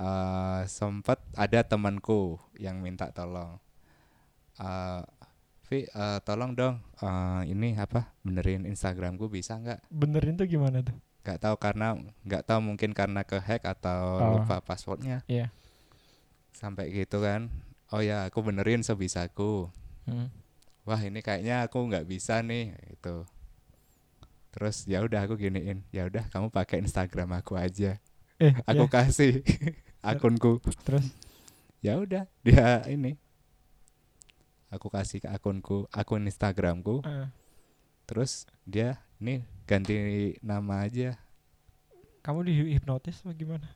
eh 0.00 0.62
sempet 0.64 1.20
ada 1.36 1.60
temanku 1.60 2.40
yang 2.56 2.80
minta 2.80 3.12
tolong. 3.12 3.60
Eh 4.56 5.02
Vi 5.70 5.86
eh, 5.86 6.18
tolong 6.26 6.58
dong 6.58 6.82
eh, 6.98 7.42
ini 7.46 7.78
apa 7.78 8.10
benerin 8.26 8.66
Instagramku 8.66 9.30
bisa 9.30 9.54
nggak? 9.54 9.86
Benerin 9.86 10.34
tuh 10.34 10.50
gimana 10.50 10.82
tuh? 10.82 10.98
Nggak 11.22 11.38
tahu 11.38 11.54
karena 11.62 11.94
nggak 12.26 12.42
tahu 12.42 12.58
mungkin 12.58 12.90
karena 12.90 13.22
kehack 13.22 13.62
atau 13.62 14.02
Oh. 14.18 14.30
lupa 14.40 14.58
passwordnya. 14.60 15.22
Iya. 15.28 15.52
sampai 16.50 16.90
gitu 16.90 17.22
kan 17.22 17.46
oh 17.88 18.02
ya 18.02 18.26
aku 18.26 18.42
benerin 18.42 18.82
sebisaku. 18.82 19.70
Mm. 20.10 20.26
wah 20.82 20.98
ini 20.98 21.22
kayaknya 21.22 21.62
aku 21.70 21.78
nggak 21.86 22.02
bisa 22.04 22.42
nih 22.42 22.74
itu 22.90 23.22
terus 24.50 24.82
ya 24.90 24.98
udah 25.06 25.22
aku 25.22 25.38
giniin. 25.38 25.86
Ya 25.94 26.10
udah 26.10 26.26
kamu 26.34 26.50
pakai 26.50 26.82
Instagram 26.82 27.30
aku 27.38 27.54
aja. 27.54 28.02
Eh 28.42 28.50
aku 28.66 28.90
ya, 28.90 28.92
kasih 29.06 29.32
akunku. 30.00 30.60
Terus? 30.82 31.06
Ya 31.80 31.96
udah 31.96 32.28
dia 32.44 32.84
ini. 32.86 33.16
Aku 34.70 34.86
kasih 34.86 35.18
ke 35.18 35.28
akunku 35.28 35.90
akun 35.90 36.28
Instagramku. 36.28 37.02
Eh, 37.02 37.26
terus 38.06 38.44
dia 38.62 39.02
nih 39.18 39.42
ganti 39.66 39.96
nama 40.40 40.86
aja. 40.86 41.18
Kamu 42.20 42.44
dihipnotis 42.44 43.24
apa 43.24 43.32
gimana? 43.32 43.66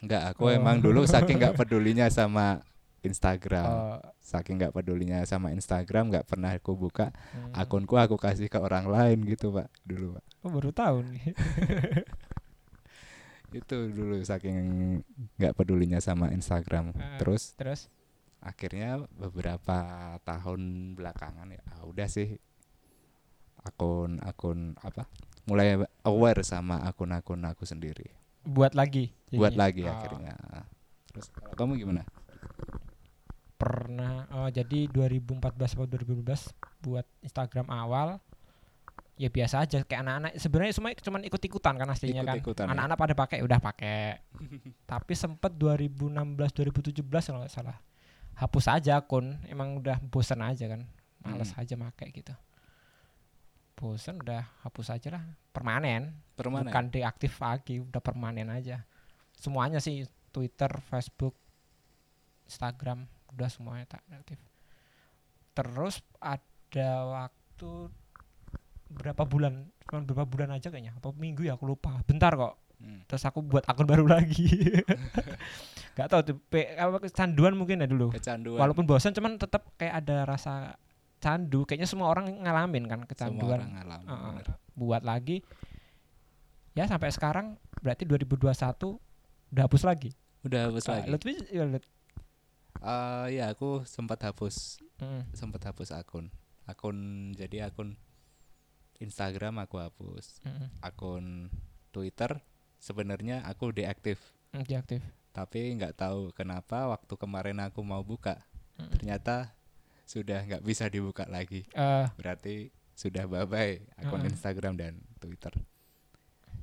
Enggak, 0.00 0.32
aku 0.32 0.48
Oh. 0.48 0.54
emang 0.54 0.80
dulu 0.80 1.04
saking 1.04 1.36
nggak 1.36 1.54
pedulinya 1.60 2.08
sama 2.08 2.64
Instagram. 3.00 3.68
Oh, 3.68 4.00
saking 4.18 4.56
nggak 4.58 4.72
pedulinya 4.72 5.20
sama 5.22 5.52
Instagram 5.52 6.08
nggak 6.10 6.26
pernah 6.26 6.50
aku 6.52 6.72
buka. 6.74 7.12
Mm. 7.36 7.52
akunku 7.54 7.94
aku 7.94 8.16
kasih 8.16 8.48
ke 8.48 8.58
orang 8.58 8.88
lain 8.88 9.20
gitu 9.28 9.52
pak 9.52 9.68
dulu 9.84 10.16
pak. 10.18 10.24
Oh 10.42 10.50
baru 10.50 10.72
tahu 10.72 11.04
nih 11.04 11.30
itu 13.50 13.76
dulu 13.90 14.22
saking 14.22 14.58
nggak 15.36 15.54
pedulinya 15.58 15.98
sama 15.98 16.30
Instagram. 16.30 16.94
Ah. 16.96 17.18
terus? 17.18 17.54
terus? 17.58 17.90
Akhirnya 18.40 19.04
beberapa 19.20 20.16
tahun 20.24 20.92
belakangan 20.96 21.50
ya 21.52 21.62
ah, 21.74 21.84
udah 21.84 22.08
sih. 22.08 22.38
Akun 23.60 24.22
akun 24.24 24.78
apa? 24.80 25.04
Mulai 25.44 25.82
aware 26.06 26.40
sama 26.46 26.80
akun-akun 26.86 27.44
aku 27.44 27.68
sendiri. 27.68 28.08
Buat 28.46 28.72
lagi 28.72 29.12
buat 29.28 29.52
jadinya. 29.52 29.62
lagi 29.62 29.82
Oh, 29.84 29.92
akhirnya. 29.92 30.34
Terus 31.12 31.26
kalau 31.34 31.54
kamu 31.58 31.72
gimana? 31.84 32.02
Pernah 33.60 34.24
oh 34.32 34.48
jadi 34.48 34.88
2014 34.88 35.76
atau 35.76 35.84
2015 35.84 36.56
buat 36.80 37.04
Instagram 37.20 37.68
awal 37.68 38.16
ya 39.20 39.28
biasa 39.28 39.68
aja. 39.68 39.84
Kayak 39.84 40.00
anak-anak 40.08 40.32
sebenarnya 40.40 40.72
semua 40.72 40.90
cuma 40.96 41.20
ikut-ikutan 41.20 41.74
kan 41.76 41.88
aslinya 41.92 42.24
kan. 42.24 42.40
Ya. 42.40 42.64
anak-anak 42.72 42.96
pada 42.96 43.14
pakai 43.14 43.38
udah 43.44 43.60
pakai. 43.60 44.24
Tapi 44.90 45.12
sempet 45.12 45.52
2016 45.60 46.16
2017 46.96 47.04
kalau 47.04 47.44
nggak 47.44 47.52
salah. 47.52 47.76
Hapus 48.40 48.66
aja 48.72 49.04
akun 49.04 49.36
emang 49.44 49.76
udah 49.76 50.00
bosan 50.00 50.40
aja 50.40 50.64
kan. 50.72 50.88
Males 51.20 51.52
Hmm. 51.52 51.60
aja 51.60 51.74
pakai 51.76 52.08
gitu. 52.16 52.32
Bosan 53.76 54.24
udah 54.24 54.48
hapus 54.64 54.96
aja 54.96 55.20
lah. 55.20 55.24
Permanen. 55.52 56.16
Permanen. 56.32 56.72
Bukan 56.72 56.88
deaktif 56.88 57.36
lagi 57.36 57.84
udah 57.84 58.00
permanen 58.00 58.48
aja. 58.48 58.88
Semuanya 59.36 59.84
sih 59.84 60.08
Twitter 60.32 60.72
Facebook 60.88 61.36
Instagram 62.48 63.04
udah 63.30 63.46
semuanya 63.46 63.86
tak 63.86 64.02
aktif 64.10 64.42
terus 65.54 66.00
ada 66.22 66.90
waktu 67.04 67.90
berapa 68.90 69.22
bulan 69.22 69.70
cuma 69.82 70.02
berapa 70.02 70.24
bulan 70.24 70.50
aja 70.52 70.68
kayaknya 70.68 70.92
atau 70.94 71.10
minggu 71.12 71.42
ya 71.42 71.54
aku 71.54 71.66
lupa 71.66 72.02
bentar 72.04 72.34
kok 72.34 72.58
Hmm. 72.80 73.04
terus 73.04 73.20
aku 73.22 73.44
buat 73.44 73.60
akun 73.66 73.84
baru 73.84 74.08
lagi 74.08 74.48
nggak 75.92 76.08
tahu 76.08 76.20
tuh 76.24 76.36
pe- 76.42 76.72
apa 76.72 76.96
kecanduan 76.98 77.52
mungkin 77.52 77.76
ya 77.76 77.84
dulu 77.84 78.08
kecanduan 78.08 78.56
walaupun 78.56 78.88
bosan 78.88 79.12
cuman 79.12 79.36
tetap 79.36 79.68
kayak 79.76 80.00
ada 80.00 80.24
rasa 80.24 80.80
candu 81.18 81.68
kayaknya 81.68 81.84
semua 81.84 82.08
orang 82.08 82.40
ngalamin 82.40 82.88
kan 82.88 82.98
semua 83.00 83.10
kecanduan 83.12 83.60
orang 83.60 83.72
ngalamin 83.76 84.08
bener. 84.08 84.46
buat 84.72 85.04
lagi 85.04 85.44
ya 86.72 86.88
sampai 86.88 87.12
sekarang 87.12 87.60
berarti 87.76 88.08
2021 88.08 88.48
udah 89.52 89.62
hapus 89.66 89.82
lagi. 89.82 90.10
udah 90.40 90.72
hapus 90.72 90.84
Ah, 90.86 90.90
lagi 90.96 91.08
Lutfi 91.10 91.34
ya, 91.50 91.64
Lut. 91.66 91.84
Eh, 92.80 93.26
ya 93.36 93.52
aku 93.52 93.84
sempat 93.84 94.22
hapus 94.22 94.80
Mm. 94.96 95.28
sempat 95.32 95.60
hapus 95.62 95.92
akun 95.92 96.32
akun 96.64 96.96
jadi 97.32 97.68
akun 97.68 97.92
Instagram 99.00 99.58
aku 99.58 99.76
hapus 99.78 100.40
Mm. 100.40 100.66
akun 100.80 101.26
Twitter 101.90 102.38
sebenarnya 102.76 103.42
aku 103.42 103.70
deaktif 103.70 104.20
Mm, 104.50 104.64
Diaktif. 104.64 105.00
tapi 105.30 105.74
nggak 105.74 105.96
tahu 105.96 106.30
kenapa 106.30 106.86
waktu 106.86 107.14
kemarin 107.14 107.58
aku 107.58 107.80
mau 107.80 108.00
buka 108.00 108.40
Mm. 108.76 108.90
ternyata 108.90 109.52
sudah 110.04 110.42
nggak 110.42 110.62
bisa 110.62 110.86
dibuka 110.86 111.22
lagi 111.26 111.64
Eh, 111.70 112.06
berarti 112.14 112.68
sudah 112.92 113.24
bye 113.24 113.44
bye 113.44 113.78
akun 113.96 114.18
Heeh. 114.18 114.22
Hmm. 114.22 114.30
Instagram 114.30 114.74
dan 114.74 114.94
Twitter 115.16 115.54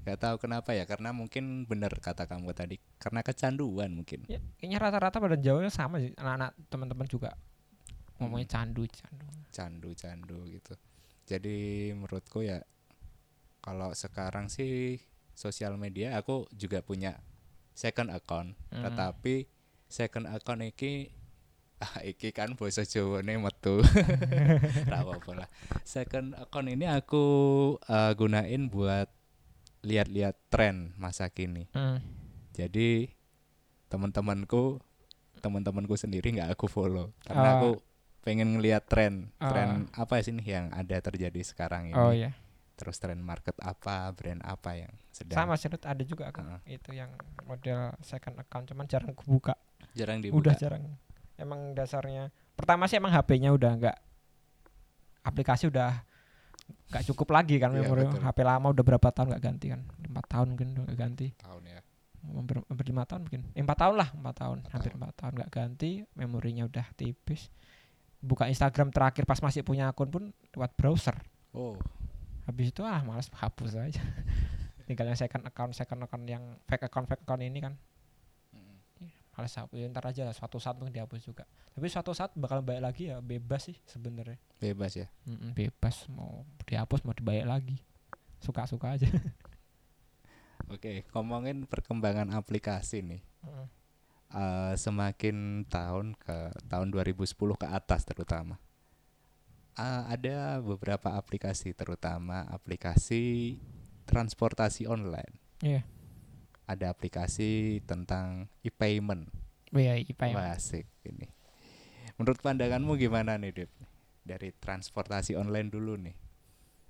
nggak 0.03 0.19
tahu 0.19 0.35
kenapa 0.37 0.71
ya 0.71 0.83
karena 0.83 1.11
mungkin 1.11 1.63
bener 1.63 1.91
kata 1.93 2.25
kamu 2.25 2.51
tadi 2.51 2.77
karena 2.95 3.19
kecanduan 3.21 3.91
mungkin 3.93 4.23
ya, 4.25 4.39
kayaknya 4.55 4.77
rata-rata 4.77 5.17
pada 5.17 5.35
jauhnya 5.35 5.67
sama 5.67 5.97
sih 5.97 6.11
anak-anak 6.13 6.55
teman-teman 6.67 7.07
juga 7.07 7.35
ngomongnya 8.17 8.47
candu 8.49 8.83
candu. 8.87 9.27
candu 9.49 9.89
candu 9.93 10.37
gitu 10.47 10.73
jadi 11.27 11.57
menurutku 11.91 12.41
ya 12.41 12.63
kalau 13.59 13.91
sekarang 13.91 14.47
sih 14.47 15.03
sosial 15.33 15.75
media 15.75 16.15
aku 16.15 16.47
juga 16.51 16.79
punya 16.79 17.19
second 17.73 18.09
account 18.09 18.55
Hmm. 18.67 18.83
tetapi 18.83 19.45
second 19.85 20.25
account 20.25 20.59
iki 20.61 21.11
ah, 21.83 22.01
iki 22.01 22.31
kan 22.31 22.55
bahasa 22.55 22.81
Jawane 22.81 23.37
metu 23.37 23.83
ra 24.91 25.03
apa 25.03 25.31
lah 25.35 25.49
second 25.83 26.33
account 26.33 26.67
ini 26.67 26.85
aku 26.85 27.25
eh, 27.81 28.11
gunain 28.13 28.65
buat 28.67 29.11
lihat-lihat 29.83 30.35
tren 30.49 30.95
masa 30.95 31.29
kini 31.29 31.69
Mm. 31.71 32.01
jadi 32.51 33.13
teman-temanku 33.87 34.81
teman-temanku 35.37 35.93
sendiri 35.93 36.33
nggak 36.33 36.49
aku 36.51 36.65
follow 36.65 37.13
karena 37.21 37.45
Ah. 37.45 37.55
aku 37.61 37.71
pengen 38.27 38.49
ngelihat 38.53 38.83
tren 38.83 39.31
Ah. 39.37 39.47
tren 39.47 39.69
apa 39.93 40.19
sih 40.19 40.31
nih 40.31 40.47
yang 40.51 40.65
ada 40.69 40.99
terjadi 40.99 41.39
sekarang 41.41 41.87
ini 41.87 41.95
Oh 41.95 42.11
iya. 42.11 42.35
terus 42.73 42.97
tren 42.97 43.17
market 43.17 43.55
apa 43.57 44.11
brand 44.11 44.43
apa 44.43 44.75
yang 44.77 44.91
sedang 45.09 45.39
Sama 45.39 45.55
sih 45.55 45.65
Lut, 45.65 45.81
ada 45.81 46.03
juga 46.03 46.27
aku 46.27 46.43
Heeh. 46.43 46.75
itu 46.75 46.91
yang 46.91 47.09
model 47.41 47.95
second 48.01 48.35
account 48.35 48.67
cuman 48.67 48.85
jarang 48.85 49.09
aku 49.09 49.23
buka. 49.25 49.55
jarang 49.93 50.19
Udah 50.19 50.27
dibuka 50.27 50.51
jarang. 50.53 50.83
emang 51.35 51.71
dasarnya 51.71 52.29
pertama 52.53 52.85
sih 52.85 52.97
emang 52.97 53.09
HP-nya 53.11 53.49
udah 53.49 53.71
nggak 53.75 53.97
aplikasi 55.23 55.67
udah 55.67 56.03
nggak 56.87 57.03
cukup 57.05 57.31
lagi 57.31 57.55
kan 57.57 57.71
Iya, 57.71 57.81
memori. 57.81 58.03
HP 58.05 58.37
lama 58.41 58.67
udah 58.69 58.83
berapa 58.83 59.07
tahun 59.09 59.27
nggak 59.31 59.43
ganti 59.45 59.65
kan 59.69 59.81
empat 60.03 60.25
tahun 60.27 60.47
mungkin 60.51 60.67
udah 60.69 60.83
nggak 60.83 60.99
ganti 60.99 61.27
tahun 61.33 61.61
ya 61.65 61.79
hampir, 62.27 62.55
hampir 62.61 62.85
lima 62.85 63.03
tahun 63.05 63.21
mungkin 63.23 63.41
eh, 63.49 63.61
empat 63.61 63.77
tahun 63.79 63.95
lah 63.95 64.09
empat 64.11 64.35
tahun 64.35 64.57
Empat 64.59 64.71
hampir 64.73 64.91
tahun. 64.91 64.99
empat 64.99 65.13
tahun 65.15 65.31
nggak 65.33 65.51
ganti 65.51 65.91
memorinya 66.13 66.63
udah 66.65 66.85
tipis 66.93 67.47
buka 68.21 68.49
Instagram 68.49 68.89
terakhir 68.89 69.23
pas 69.29 69.37
masih 69.39 69.61
punya 69.61 69.89
akun 69.89 70.09
pun 70.09 70.23
lewat 70.53 70.73
browser. 70.73 71.15
Oh. 71.53 71.77
Habis 72.49 72.71
itu 72.73 72.81
ah 72.81 73.03
malas 73.05 73.29
hapus 73.29 73.77
aja. 73.77 74.01
Tinggal 74.87 75.11
yang 75.11 75.19
second 75.19 75.43
account 75.45 75.71
second 75.75 75.99
account 76.07 76.25
yang 76.25 76.43
fake 76.65 76.87
account 76.87 77.05
fake 77.11 77.23
account 77.27 77.43
ini 77.43 77.59
kan. 77.59 77.73
Mm. 78.55 78.79
malas 79.37 79.53
hapus 79.53 79.77
ya, 79.77 79.85
ntar 79.91 80.05
aja 80.09 80.21
lah 80.25 80.33
suatu 80.33 80.57
saat 80.57 80.79
mungkin 80.79 80.95
dihapus 80.95 81.21
juga. 81.21 81.45
Tapi 81.75 81.85
suatu 81.91 82.09
saat 82.15 82.33
bakal 82.33 82.65
balik 82.65 82.81
lagi 82.89 83.13
ya 83.13 83.21
bebas 83.21 83.69
sih 83.69 83.77
sebenarnya. 83.85 84.39
Bebas 84.57 84.97
ya? 84.97 85.07
Mm-mm, 85.29 85.53
bebas 85.53 86.09
mau 86.09 86.41
dihapus 86.65 87.05
mau 87.05 87.13
dibalik 87.13 87.45
lagi. 87.45 87.77
Suka 88.41 88.65
suka 88.65 88.97
aja. 88.97 89.05
Oke 90.73 91.05
ngomongin 91.13 91.69
perkembangan 91.69 92.33
aplikasi 92.33 93.05
nih. 93.05 93.21
Mm. 93.45 93.67
Eh, 94.27 94.73
semakin 94.75 95.63
tahun 95.71 96.11
ke 96.19 96.51
tahun 96.67 96.91
2010 96.91 97.55
ke 97.55 97.67
atas 97.67 98.03
terutama. 98.03 98.59
Eh, 99.79 100.03
ada 100.11 100.59
beberapa 100.59 101.15
aplikasi 101.15 101.71
terutama 101.71 102.43
aplikasi 102.51 103.55
transportasi 104.07 104.87
online. 104.87 105.35
Iya. 105.63 105.81
ada 106.67 106.91
aplikasi 106.91 107.79
tentang 107.87 108.51
e-payment. 108.59 109.31
Oh 109.71 109.79
iya 109.79 109.95
ya 110.03 110.35
Wah, 110.35 110.51
asik 110.51 110.83
ini. 111.07 111.31
Menurut 112.19 112.43
pandanganmu 112.43 112.99
gimana 112.99 113.39
nih 113.39 113.55
Dip? 113.55 113.71
Dari 114.27 114.51
transportasi 114.51 115.39
online 115.39 115.71
dulu 115.71 115.95
nih. 115.95 116.11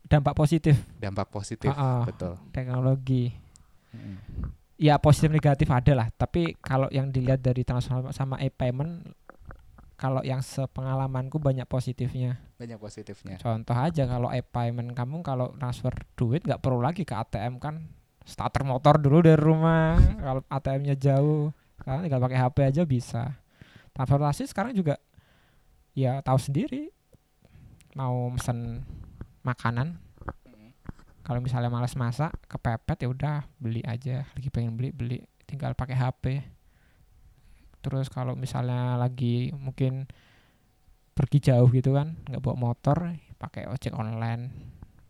Dampak 0.09 0.33
positif. 0.33 0.81
Dampak 0.97 1.29
positif 1.29 1.69
Ah, 1.69 2.01
ah. 2.01 2.03
betul. 2.09 2.41
Teknologi. 2.49 3.37
Mm. 3.93 4.17
Ya 4.77 5.01
positif 5.01 5.33
negatif 5.33 5.67
ada 5.67 5.93
lah. 5.93 6.07
Tapi 6.13 6.55
kalau 6.61 6.87
yang 6.93 7.09
dilihat 7.09 7.41
dari 7.41 7.65
transfer 7.65 8.13
sama 8.13 8.37
e-payment 8.39 9.13
kalau 9.97 10.21
yang 10.21 10.45
sepengalamanku 10.45 11.41
banyak 11.41 11.65
positifnya. 11.65 12.37
Banyak 12.61 12.77
positifnya. 12.77 13.41
Contoh 13.41 13.73
aja 13.73 14.05
kalau 14.05 14.29
e-payment 14.29 14.93
kamu 14.93 15.25
kalau 15.25 15.49
transfer 15.57 15.89
duit 16.13 16.45
nggak 16.45 16.61
perlu 16.61 16.79
lagi 16.85 17.01
ke 17.01 17.17
ATM 17.17 17.57
kan. 17.57 17.81
Starter 18.21 18.61
motor 18.61 19.01
dulu 19.01 19.25
dari 19.25 19.41
rumah 19.41 19.97
kalau 20.21 20.45
ATM-nya 20.45 20.95
jauh. 20.95 21.49
Sekarang 21.81 22.05
tinggal 22.05 22.21
pakai 22.21 22.37
HP 22.37 22.57
aja 22.61 22.81
bisa. 22.85 23.23
Transportasi 23.97 24.45
sekarang 24.45 24.77
juga 24.77 25.01
ya 25.97 26.21
tahu 26.21 26.37
sendiri. 26.37 26.93
Mau 27.97 28.29
mesen 28.29 28.85
makanan. 29.41 29.97
Kalau 31.27 31.43
misalnya 31.43 31.67
malas 31.67 31.91
masak 31.99 32.31
kepepet 32.47 33.03
ya 33.03 33.11
udah 33.11 33.37
beli 33.59 33.83
aja. 33.83 34.23
Lagi 34.31 34.47
pengen 34.47 34.79
beli 34.79 34.95
beli. 34.95 35.19
Tinggal 35.43 35.75
pakai 35.75 35.99
HP 35.99 36.23
terus 37.83 38.07
kalau 38.07 38.35
misalnya 38.39 38.95
lagi 38.95 39.51
mungkin 39.55 40.07
pergi 41.15 41.51
jauh 41.51 41.67
gitu 41.71 41.95
kan 41.95 42.19
nggak 42.27 42.39
bawa 42.39 42.55
motor 42.55 43.11
pakai 43.35 43.67
ojek 43.67 43.91
online. 43.91 44.55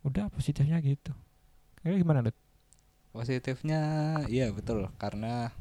Udah 0.01 0.33
positifnya 0.33 0.81
gitu. 0.81 1.13
Kayaknya 1.85 1.97
gimana 2.01 2.19
Dut? 2.25 2.37
Positifnya 3.13 3.81
iya 4.25 4.49
betul. 4.49 4.89
Karena 4.97 5.53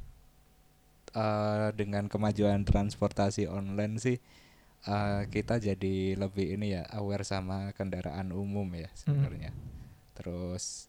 eh, 1.13 1.69
dengan 1.77 2.09
kemajuan 2.09 2.65
transportasi 2.65 3.45
online 3.45 4.01
sih 4.01 4.17
eh, 4.89 5.23
kita 5.29 5.61
jadi 5.61 6.17
lebih 6.17 6.57
ini 6.57 6.81
ya 6.81 6.89
aware 6.97 7.29
sama 7.29 7.77
kendaraan 7.77 8.33
umum 8.33 8.73
ya 8.73 8.89
sebenarnya. 8.97 9.53
Terus 10.17 10.89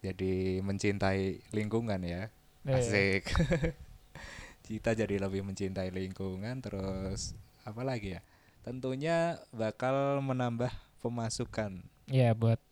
jadi 0.00 0.58
mencintai 0.64 1.52
lingkungan 1.52 2.00
ya. 2.02 2.32
Asik. 2.66 3.28
kita 4.66 4.94
jadi 4.94 5.18
lebih 5.18 5.42
mencintai 5.44 5.92
lingkungan 5.92 6.58
terus 6.64 7.36
apa 7.62 7.84
lagi 7.84 8.18
ya? 8.18 8.20
Tentunya 8.62 9.42
bakal 9.50 10.22
menambah 10.22 10.70
pemasukan 11.02 11.82
Iya 12.06 12.34
buat 12.34 12.62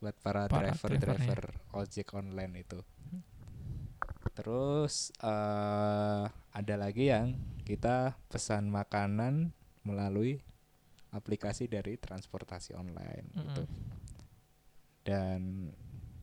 buat 0.00 0.16
para 0.20 0.48
Para 0.48 0.72
driver-driver 0.72 1.56
ojek 1.72 2.12
online 2.12 2.64
itu. 2.64 2.80
Terus 4.34 5.14
eh 5.24 6.24
ada 6.28 6.74
lagi 6.76 7.08
yang 7.08 7.38
kita 7.64 8.18
pesan 8.28 8.68
makanan 8.68 9.56
melalui 9.84 10.44
aplikasi 11.14 11.70
dari 11.70 11.96
transportasi 11.96 12.74
online 12.74 13.26
gitu. 13.32 13.62
Dan 15.04 15.70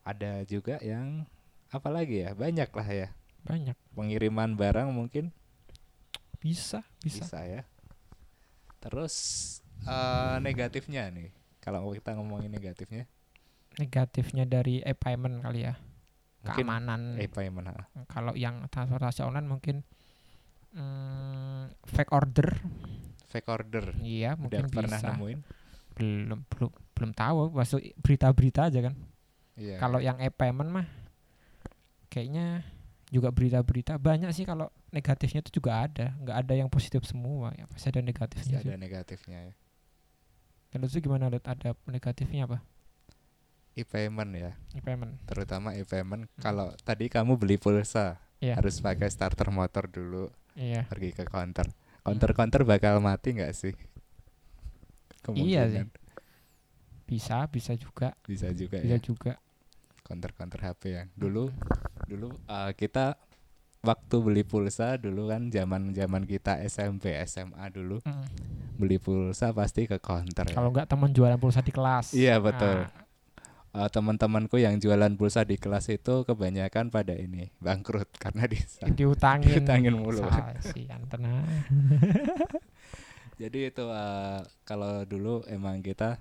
ada 0.01 0.41
juga 0.43 0.81
yang 0.81 1.29
apa 1.69 1.87
lagi 1.87 2.25
ya? 2.25 2.33
Banyak 2.33 2.69
lah 2.73 2.89
ya. 2.89 3.09
banyak 3.41 3.73
Pengiriman 3.97 4.53
barang 4.53 4.93
mungkin 4.93 5.33
bisa 6.37 6.85
bisa, 7.01 7.25
bisa, 7.25 7.39
ya. 7.41 7.61
Terus 8.77 9.15
eh 9.81 10.37
negatifnya 10.41 11.09
nih. 11.09 11.33
Kalau 11.57 11.89
kita 11.93 12.13
ngomongin 12.17 12.49
negatifnya, 12.49 13.05
negatifnya 13.77 14.45
dari 14.45 14.81
e-payment 14.81 15.45
kali 15.45 15.65
ya 15.65 15.77
Mungkin 16.41 16.65
keamanan 16.65 17.01
e-payment. 17.21 17.69
kalau 18.09 18.33
yang 18.33 18.65
transportasi 18.65 19.21
online 19.21 19.45
mungkin 19.45 19.85
mm, 20.73 21.77
fake 21.85 22.09
order 22.11 22.49
Fake 23.29 23.47
order. 23.47 23.93
iya 24.01 24.33
Udah 24.35 24.41
mungkin 24.41 24.65
pernah 24.73 24.97
bisa 24.99 25.13
nemuin? 25.13 25.39
belum 25.93 26.39
belum 26.49 26.71
belum 27.01 27.11
tahu 27.11 27.49
masuk 27.51 27.81
berita-berita 27.97 28.69
aja 28.69 28.85
kan 28.85 28.95
Iya. 29.57 29.81
kalau 29.81 29.97
yang 29.97 30.15
e-payment 30.17 30.69
mah 30.69 30.87
kayaknya 32.07 32.61
juga 33.09 33.27
berita-berita 33.29 33.97
banyak 33.97 34.29
sih 34.31 34.45
kalau 34.45 34.69
negatifnya 34.89 35.41
itu 35.41 35.59
juga 35.59 35.83
ada 35.83 36.13
nggak 36.15 36.37
ada 36.37 36.53
yang 36.55 36.69
positif 36.69 37.03
semua 37.03 37.51
ya 37.51 37.65
pasti 37.65 37.89
ada 37.89 37.99
Pasti 37.99 38.07
negatifnya 38.07 38.57
ada 38.57 38.69
sih. 38.69 38.79
negatifnya 38.79 39.39
ya. 39.43 39.53
dan 40.69 40.79
itu 40.85 40.97
gimana 41.01 41.27
Dut? 41.27 41.43
ada 41.43 41.73
negatifnya 41.85 42.45
apa 42.45 42.59
E-payment 43.71 44.31
ya, 44.35 44.51
e-payment 44.75 45.15
terutama 45.23 45.71
e-payment. 45.71 46.27
Kalau 46.37 46.75
tadi 46.83 47.07
kamu 47.07 47.39
beli 47.39 47.55
pulsa, 47.55 48.19
Iya. 48.43 48.59
harus 48.59 48.83
pakai 48.83 49.07
starter 49.07 49.47
motor 49.47 49.87
dulu, 49.87 50.27
iya 50.53 50.83
pergi 50.85 51.15
ke 51.15 51.23
counter. 51.23 51.71
Counter-counter 52.03 52.67
bakal 52.67 52.99
mati 52.99 53.31
nggak 53.31 53.55
sih? 53.55 53.71
Iya 55.31 55.71
sih. 55.71 55.87
Bisa 57.11 57.43
bisa 57.45 57.75
juga 57.75 58.15
Bisa 58.23 58.47
juga 58.55 58.79
bisa 58.79 58.95
ya. 58.95 59.03
juga 59.03 59.33
Counter-counter 60.01 60.59
HP 60.63 60.81
yang 60.91 61.07
dulu, 61.13 61.51
dulu 62.03 62.31
eh, 62.45 62.71
kita 62.73 63.19
waktu 63.81 64.15
beli 64.17 64.43
pulsa 64.43 64.95
dulu 64.95 65.27
kan 65.27 65.47
zaman-zaman 65.47 66.23
kita 66.23 66.63
SMP, 66.63 67.11
SMA 67.23 67.67
dulu 67.67 67.99
Mm. 68.01 68.25
beli 68.77 68.97
pulsa 68.97 69.51
pasti 69.51 69.85
ke 69.85 69.99
counter 69.99 70.47
ya. 70.47 70.55
kalau 70.55 70.71
nggak 70.71 70.87
teman 70.87 71.11
jualan 71.11 71.37
pulsa 71.37 71.59
di 71.59 71.69
kelas 71.69 72.15
Iya, 72.15 72.39
betul. 72.39 72.87
Nah, 72.87 72.99
Eh, 73.71 73.87
teman-temanku 73.87 74.59
yang 74.59 74.75
jualan 74.75 75.15
pulsa 75.15 75.47
di 75.47 75.55
kelas 75.55 75.87
itu 75.87 76.27
kebanyakan 76.27 76.91
pada 76.91 77.15
ini 77.15 77.55
bangkrut 77.55 78.11
karena 78.19 78.43
di 78.43 78.59
diutangin 78.91 79.63
Diutangin 79.63 79.95
mulu. 79.95 80.27
tenang 81.07 81.47
Jadi 83.41 83.59
itu 83.65 83.83
eh, 83.87 84.39
kalau 84.61 85.07
dulu 85.07 85.47
emang 85.47 85.79
kita 85.79 86.19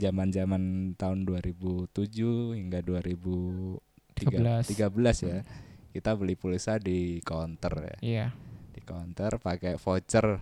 zaman-zaman 0.00 0.96
tahun 0.96 1.28
2007 1.28 2.56
hingga 2.56 2.80
2013 2.80 4.64
13. 4.64 5.28
ya. 5.28 5.44
Kita 5.92 6.16
beli 6.16 6.34
pulsa 6.40 6.80
di 6.80 7.20
counter 7.20 7.74
ya. 7.84 7.96
iya 8.00 8.26
Di 8.72 8.80
counter 8.80 9.36
pakai 9.36 9.76
voucher, 9.76 10.40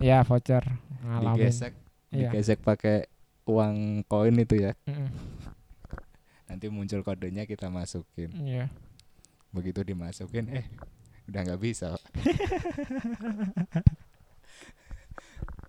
iya 0.00 0.24
voucher 0.24 0.64
ngalamin 1.04 1.36
digesek 1.36 1.72
iya 2.14 2.30
digesek 2.32 2.64
pakai 2.64 3.04
uang 3.44 4.06
koin 4.08 4.38
itu 4.40 4.56
ya. 4.64 4.72
Mm-mm. 4.88 5.10
Nanti 6.46 6.70
muncul 6.70 7.02
kodenya 7.02 7.44
kita 7.44 7.68
masukin. 7.68 8.30
iya 8.40 8.70
Begitu 9.52 9.82
dimasukin 9.84 10.48
eh 10.54 10.66
udah 11.26 11.40
nggak 11.42 11.60
bisa. 11.60 11.98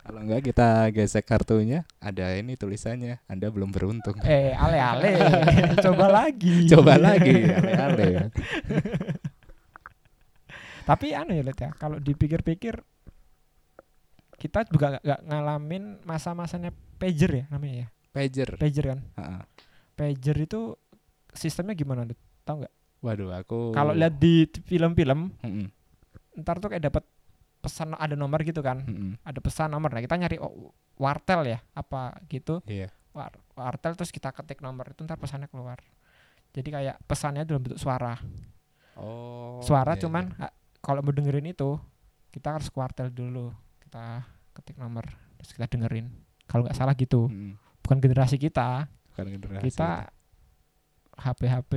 Kalau 0.08 0.24
enggak 0.24 0.40
kita 0.42 0.68
gesek 0.90 1.22
kartunya, 1.22 1.84
ada 2.00 2.32
ini 2.32 2.56
tulisannya, 2.56 3.20
Anda 3.28 3.52
belum 3.52 3.70
beruntung. 3.70 4.16
eh 4.24 4.56
ale 4.56 4.80
ale 4.80 5.12
coba 5.84 6.08
lagi 6.08 6.64
Coba 6.66 6.96
lagi, 6.96 7.44
ale-ale 7.44 8.32
tapi 10.84 11.12
anu 11.12 11.36
ya 11.36 11.44
Let 11.44 11.60
ya 11.60 11.76
kalau 11.76 12.00
dipikir-pikir 12.00 12.80
kita 14.38 14.64
juga 14.66 14.96
nggak 14.98 15.22
ngalamin 15.26 15.84
masa-masanya 16.04 16.72
pager 16.96 17.32
ya 17.34 17.46
namanya 17.50 17.76
ya 17.84 17.88
Pager. 18.10 18.50
pager 18.56 18.86
kan 18.88 19.00
Ha-ha. 19.16 19.44
pager 19.94 20.38
itu 20.40 20.80
sistemnya 21.30 21.76
gimana 21.76 22.06
Let? 22.06 22.16
tahu 22.42 22.64
nggak 22.64 22.74
Waduh, 22.98 23.30
aku 23.30 23.76
kalau 23.76 23.92
lihat 23.92 24.16
di 24.16 24.48
film-film 24.64 25.36
Mm-mm. 25.38 25.68
ntar 26.40 26.58
tuh 26.58 26.72
kayak 26.72 26.88
dapat 26.88 27.04
pesan 27.68 27.92
ada 27.94 28.16
nomor 28.16 28.40
gitu 28.42 28.60
kan 28.60 28.80
Mm-mm. 28.82 29.20
ada 29.22 29.38
pesan 29.38 29.68
nomor 29.70 29.92
nah 29.92 30.00
kita 30.00 30.16
nyari 30.16 30.40
oh, 30.40 30.72
wartel 30.96 31.44
ya 31.46 31.60
apa 31.72 32.16
gitu 32.26 32.64
Iya. 32.64 32.88
war, 33.12 33.30
wartel 33.54 33.94
terus 33.94 34.10
kita 34.10 34.32
ketik 34.32 34.60
nomor 34.60 34.88
itu 34.88 35.04
ntar 35.04 35.20
pesannya 35.20 35.46
keluar 35.46 35.84
jadi 36.50 36.70
kayak 36.72 36.96
pesannya 37.04 37.44
dalam 37.44 37.60
bentuk 37.62 37.78
suara 37.78 38.16
Oh. 38.96 39.62
suara 39.62 39.94
iya, 39.94 40.02
cuman 40.02 40.34
iya. 40.34 40.48
ah, 40.48 40.54
kalau 40.80 41.04
mau 41.04 41.12
dengerin 41.12 41.46
itu 41.46 41.78
kita 42.30 42.58
harus 42.58 42.66
ke 42.66 42.78
wartel 42.78 43.12
dulu 43.12 43.54
kita 43.78 44.26
ketik 44.54 44.74
nomor 44.76 45.06
terus 45.38 45.54
kita 45.54 45.68
dengerin 45.68 46.10
kalau 46.46 46.66
nggak 46.66 46.74
salah 46.74 46.96
gitu 46.96 47.30
Mm-mm. 47.30 47.54
bukan 47.84 47.98
generasi 48.00 48.40
kita 48.40 48.90
Bukan 49.12 49.28
generasi. 49.30 49.64
kita 49.66 50.10
HP 51.14 51.40
HP 51.46 51.72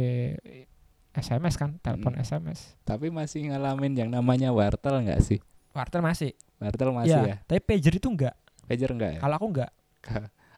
SMS 1.11 1.55
kan 1.57 1.77
telepon 1.81 2.15
Mm. 2.15 2.23
SMS 2.23 2.79
Tapi 2.83 3.11
masih 3.11 3.49
ngalamin 3.49 3.93
yang 3.97 4.09
namanya 4.09 4.49
wartel 4.49 5.03
nggak 5.03 5.21
sih? 5.21 5.41
Wartel 5.73 6.01
masih 6.01 6.33
Wartel 6.57 6.91
masih 6.91 7.15
Iya, 7.15 7.21
ya? 7.25 7.37
tapi 7.43 7.61
pager 7.63 7.95
itu 7.95 8.07
enggak 8.07 8.35
Pager 8.65 8.91
nggak 8.91 9.11
ya? 9.15 9.21
kalau 9.21 9.35
aku 9.35 9.47
enggak 9.49 9.71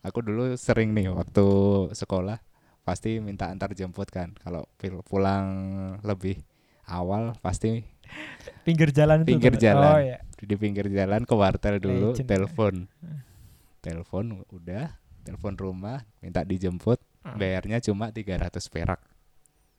Aku 0.02 0.18
dulu 0.18 0.54
sering 0.56 0.90
nih 0.90 1.08
waktu 1.08 1.46
sekolah 1.92 2.42
pasti 2.82 3.16
minta 3.16 3.46
antar 3.46 3.70
jemput 3.70 4.06
kan. 4.08 4.34
Kalau 4.36 4.66
pulang 5.04 5.46
lebih 6.00 6.42
awal 6.84 7.38
pasti 7.38 7.86
pinggir 8.66 8.90
jalan 8.90 9.22
itu 9.22 9.30
Pinggir 9.30 9.54
kan? 9.54 9.62
jalan. 9.62 9.86
oh 9.88 10.00
iya 10.00 10.18
di 10.36 10.54
pinggir 10.54 10.90
jalan 10.90 11.22
ke 11.22 11.30
wartel 11.32 11.78
dulu 11.78 12.10
Legend. 12.10 12.26
telepon 12.26 12.74
telepon 13.78 14.24
udah 14.48 14.90
telepon 15.22 15.54
rumah 15.54 16.02
minta 16.18 16.42
dijemput 16.42 16.98
Ah. 17.22 17.38
bayarnya 17.38 17.78
cuma 17.78 18.10
300 18.10 18.50
perak 18.66 18.98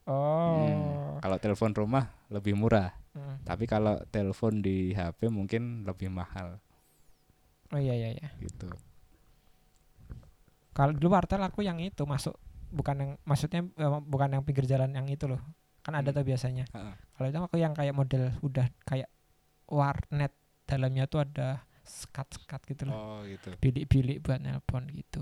oh. 0.05 0.63
Hmm, 0.63 1.19
kalau 1.19 1.37
telepon 1.37 1.71
rumah 1.73 2.11
lebih 2.29 2.55
murah. 2.55 2.91
Hmm. 3.13 3.37
tapi 3.45 3.69
kalau 3.69 4.01
telepon 4.09 4.65
di 4.65 4.89
HP 4.89 5.29
mungkin 5.29 5.85
lebih 5.85 6.09
mahal. 6.09 6.57
Oh 7.69 7.77
iya 7.77 7.93
iya 7.93 8.09
iya. 8.09 8.29
Gitu. 8.41 8.65
Kalau 10.73 10.97
dulu 10.97 11.13
wartel 11.13 11.45
aku 11.45 11.61
yang 11.61 11.77
itu 11.77 12.01
masuk 12.09 12.33
bukan 12.73 12.95
yang 12.97 13.11
maksudnya 13.21 13.61
eh, 13.69 13.91
bukan 14.01 14.33
yang 14.33 14.41
pinggir 14.41 14.65
jalan 14.65 14.89
yang 14.97 15.05
itu 15.05 15.29
loh. 15.29 15.37
Kan 15.85 15.93
ada 15.93 16.09
Hmm. 16.09 16.17
tuh 16.17 16.25
biasanya. 16.25 16.65
Kalau 17.13 17.27
itu 17.29 17.37
aku 17.37 17.61
yang 17.61 17.77
kayak 17.77 17.93
model 17.93 18.33
udah 18.41 18.65
kayak 18.81 19.13
warnet 19.69 20.33
dalamnya 20.65 21.05
tuh 21.05 21.21
ada 21.21 21.61
skat-skat 21.85 22.65
gitu 22.73 22.89
loh. 22.89 22.97
Oh 22.97 23.19
gitu. 23.29 23.53
Bilik-bilik 23.61 24.25
buat 24.25 24.41
nelpon 24.41 24.89
gitu. 24.89 25.21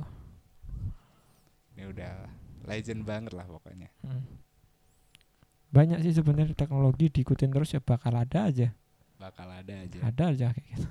Ini 1.75 1.91
udah 1.91 2.13
legend 2.71 3.03
banget 3.03 3.35
lah 3.35 3.43
pokoknya. 3.51 3.91
Hmm. 4.07 4.23
Banyak 5.71 6.03
sih 6.03 6.13
sebenarnya 6.19 6.51
teknologi 6.51 7.07
diikutin 7.07 7.47
terus 7.47 7.71
ya 7.71 7.79
bakal 7.79 8.11
ada 8.11 8.51
aja. 8.51 8.75
Bakal 9.15 9.47
ada 9.47 9.73
aja. 9.87 9.99
Ada 10.03 10.23
aja 10.35 10.45
kayak 10.51 10.67
gitu. 10.75 10.87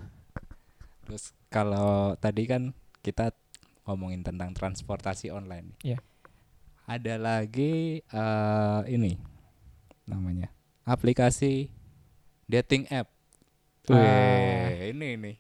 Terus 1.05 1.25
kalau 1.53 2.17
tadi 2.17 2.49
kan 2.49 2.73
kita 3.05 3.37
ngomongin 3.85 4.25
tentang 4.25 4.57
transportasi 4.57 5.29
online. 5.31 5.77
Iya. 5.85 6.01
ada 6.91 7.15
lagi 7.23 8.03
eh, 8.03 8.81
ini 8.91 9.15
namanya 10.11 10.51
aplikasi 10.83 11.71
dating 12.51 12.91
app. 12.91 13.07
Weh, 13.87 14.91
ini 14.91 15.15
nih. 15.15 15.37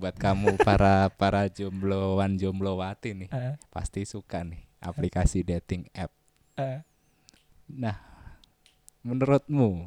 Buat 0.00 0.16
kamu 0.16 0.56
para 0.60 1.08
para 1.20 1.52
jombloan 1.52 2.40
jomblowati 2.40 3.12
nih 3.12 3.28
Eh, 3.28 3.60
pasti 3.68 4.08
suka 4.08 4.40
nih 4.40 4.64
aplikasi 4.80 5.44
dating 5.44 5.84
app. 5.92 6.12
Eh. 6.56 6.80
nah 7.68 8.15
menurutmu 9.06 9.86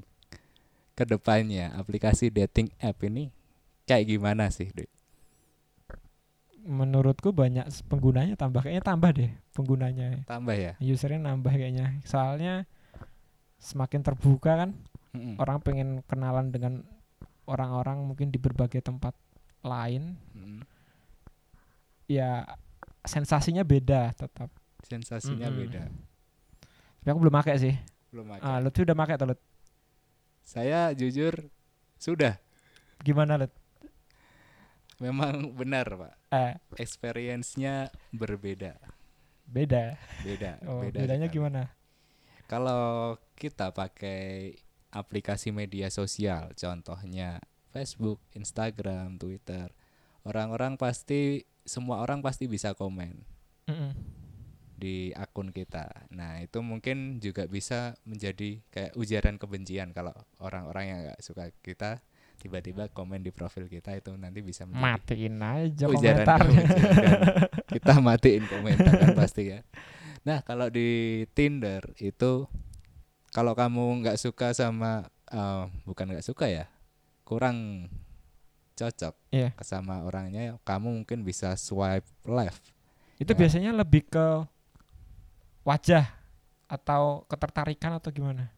ke 0.96 1.04
depannya 1.04 1.76
aplikasi 1.76 2.32
dating 2.32 2.72
app 2.80 2.96
ini 3.04 3.28
kayak 3.84 4.08
gimana 4.08 4.48
sih 4.48 4.72
Dek? 4.72 4.88
menurutku 6.60 7.32
banyak 7.32 7.66
penggunanya 7.88 8.36
tambah 8.36 8.62
kayaknya 8.62 8.84
tambah 8.84 9.10
deh 9.16 9.32
penggunanya 9.56 10.22
tambah 10.28 10.54
ya 10.54 10.76
usernya 10.84 11.18
nambah 11.24 11.56
kayaknya 11.56 11.98
soalnya 12.04 12.68
semakin 13.58 14.04
terbuka 14.04 14.68
kan 14.68 14.70
Mm-mm. 15.16 15.40
orang 15.40 15.58
pengen 15.64 15.90
kenalan 16.06 16.52
dengan 16.52 16.84
orang-orang 17.50 18.04
mungkin 18.06 18.30
di 18.30 18.38
berbagai 18.38 18.84
tempat 18.84 19.16
lain 19.64 20.20
Mm. 20.36 20.62
ya 22.12 22.44
sensasinya 23.08 23.64
beda 23.64 24.14
tetap 24.14 24.52
sensasinya 24.84 25.48
Mm-mm. 25.50 25.60
beda 25.64 25.84
tapi 27.02 27.08
aku 27.08 27.20
belum 27.24 27.36
pakai 27.40 27.56
sih 27.58 27.76
belum 28.10 28.38
ada. 28.38 28.42
Ah 28.42 28.58
Lutfi 28.62 28.84
udah 28.86 28.98
pakai 28.98 29.16
tuh 29.18 29.28
Lut? 29.34 29.42
Saya 30.42 30.92
jujur 30.98 31.50
sudah. 32.02 32.42
Gimana 33.06 33.38
Lut? 33.38 33.54
Memang 35.00 35.56
benar 35.60 35.88
pak. 35.96 36.14
Eh. 36.34 36.54
Experience-nya 36.82 37.94
berbeda. 38.12 38.76
Beda? 39.50 39.98
Beda 40.22 40.62
oh 40.70 40.86
beda 40.86 41.02
bedanya 41.02 41.28
sekali. 41.30 41.38
gimana? 41.42 41.62
Kalau 42.50 43.18
kita 43.38 43.74
pakai 43.74 44.58
aplikasi 44.90 45.54
media 45.54 45.90
sosial 45.94 46.54
contohnya 46.58 47.42
Facebook 47.70 48.18
Instagram 48.34 49.22
Twitter 49.22 49.70
orang-orang 50.26 50.78
pasti 50.78 51.46
semua 51.66 52.02
orang 52.02 52.26
pasti 52.26 52.50
bisa 52.50 52.74
komen. 52.74 53.22
Mm-mm. 53.70 54.19
Di 54.80 55.12
akun 55.12 55.52
kita. 55.52 56.08
Nah, 56.10 56.40
itu 56.40 56.58
mungkin 56.60 57.20
juga 57.20 57.44
bisa 57.46 57.94
menjadi 58.02 58.64
kayak 58.70 58.96
ujaran 58.96 59.36
kebencian 59.36 59.92
kalau 59.92 60.16
orang-orang 60.40 60.84
yang 60.86 61.00
nggak 61.06 61.20
suka 61.20 61.44
kita 61.60 62.00
tiba-tiba 62.36 62.88
komen 62.88 63.20
di 63.20 63.30
profil 63.30 63.68
kita 63.68 63.92
itu 63.94 64.16
nanti 64.16 64.40
bisa 64.40 64.64
matiin 64.64 65.36
aja 65.38 65.86
ujaran 65.86 66.24
komentarnya 66.24 66.64
kita 67.76 68.00
matiin 68.00 68.48
komentar 68.48 68.96
kan 68.96 69.12
pasti 69.14 69.52
ya. 69.52 69.60
Nah, 70.24 70.40
kalau 70.42 70.68
di 70.68 70.88
Tinder 71.30 71.84
itu 72.00 72.48
kalau 73.30 73.52
kamu 73.52 74.02
nggak 74.02 74.16
suka 74.16 74.52
sama 74.52 75.04
eh, 75.28 75.64
bukan 75.84 76.16
nggak 76.16 76.24
suka 76.24 76.48
ya, 76.48 76.66
kurang 77.22 77.92
cocok 78.74 79.12
Iya. 79.30 79.52
sama 79.60 80.02
orangnya, 80.02 80.56
kamu 80.64 81.04
mungkin 81.04 81.22
bisa 81.22 81.54
swipe 81.54 82.08
left. 82.24 82.64
itu 83.20 83.36
Ya. 83.36 83.38
biasanya 83.38 83.72
lebih 83.76 84.08
ke 84.08 84.48
wajah 85.62 86.06
atau 86.66 87.26
ketertarikan 87.26 87.96
atau 87.96 88.10
gimana 88.10 88.54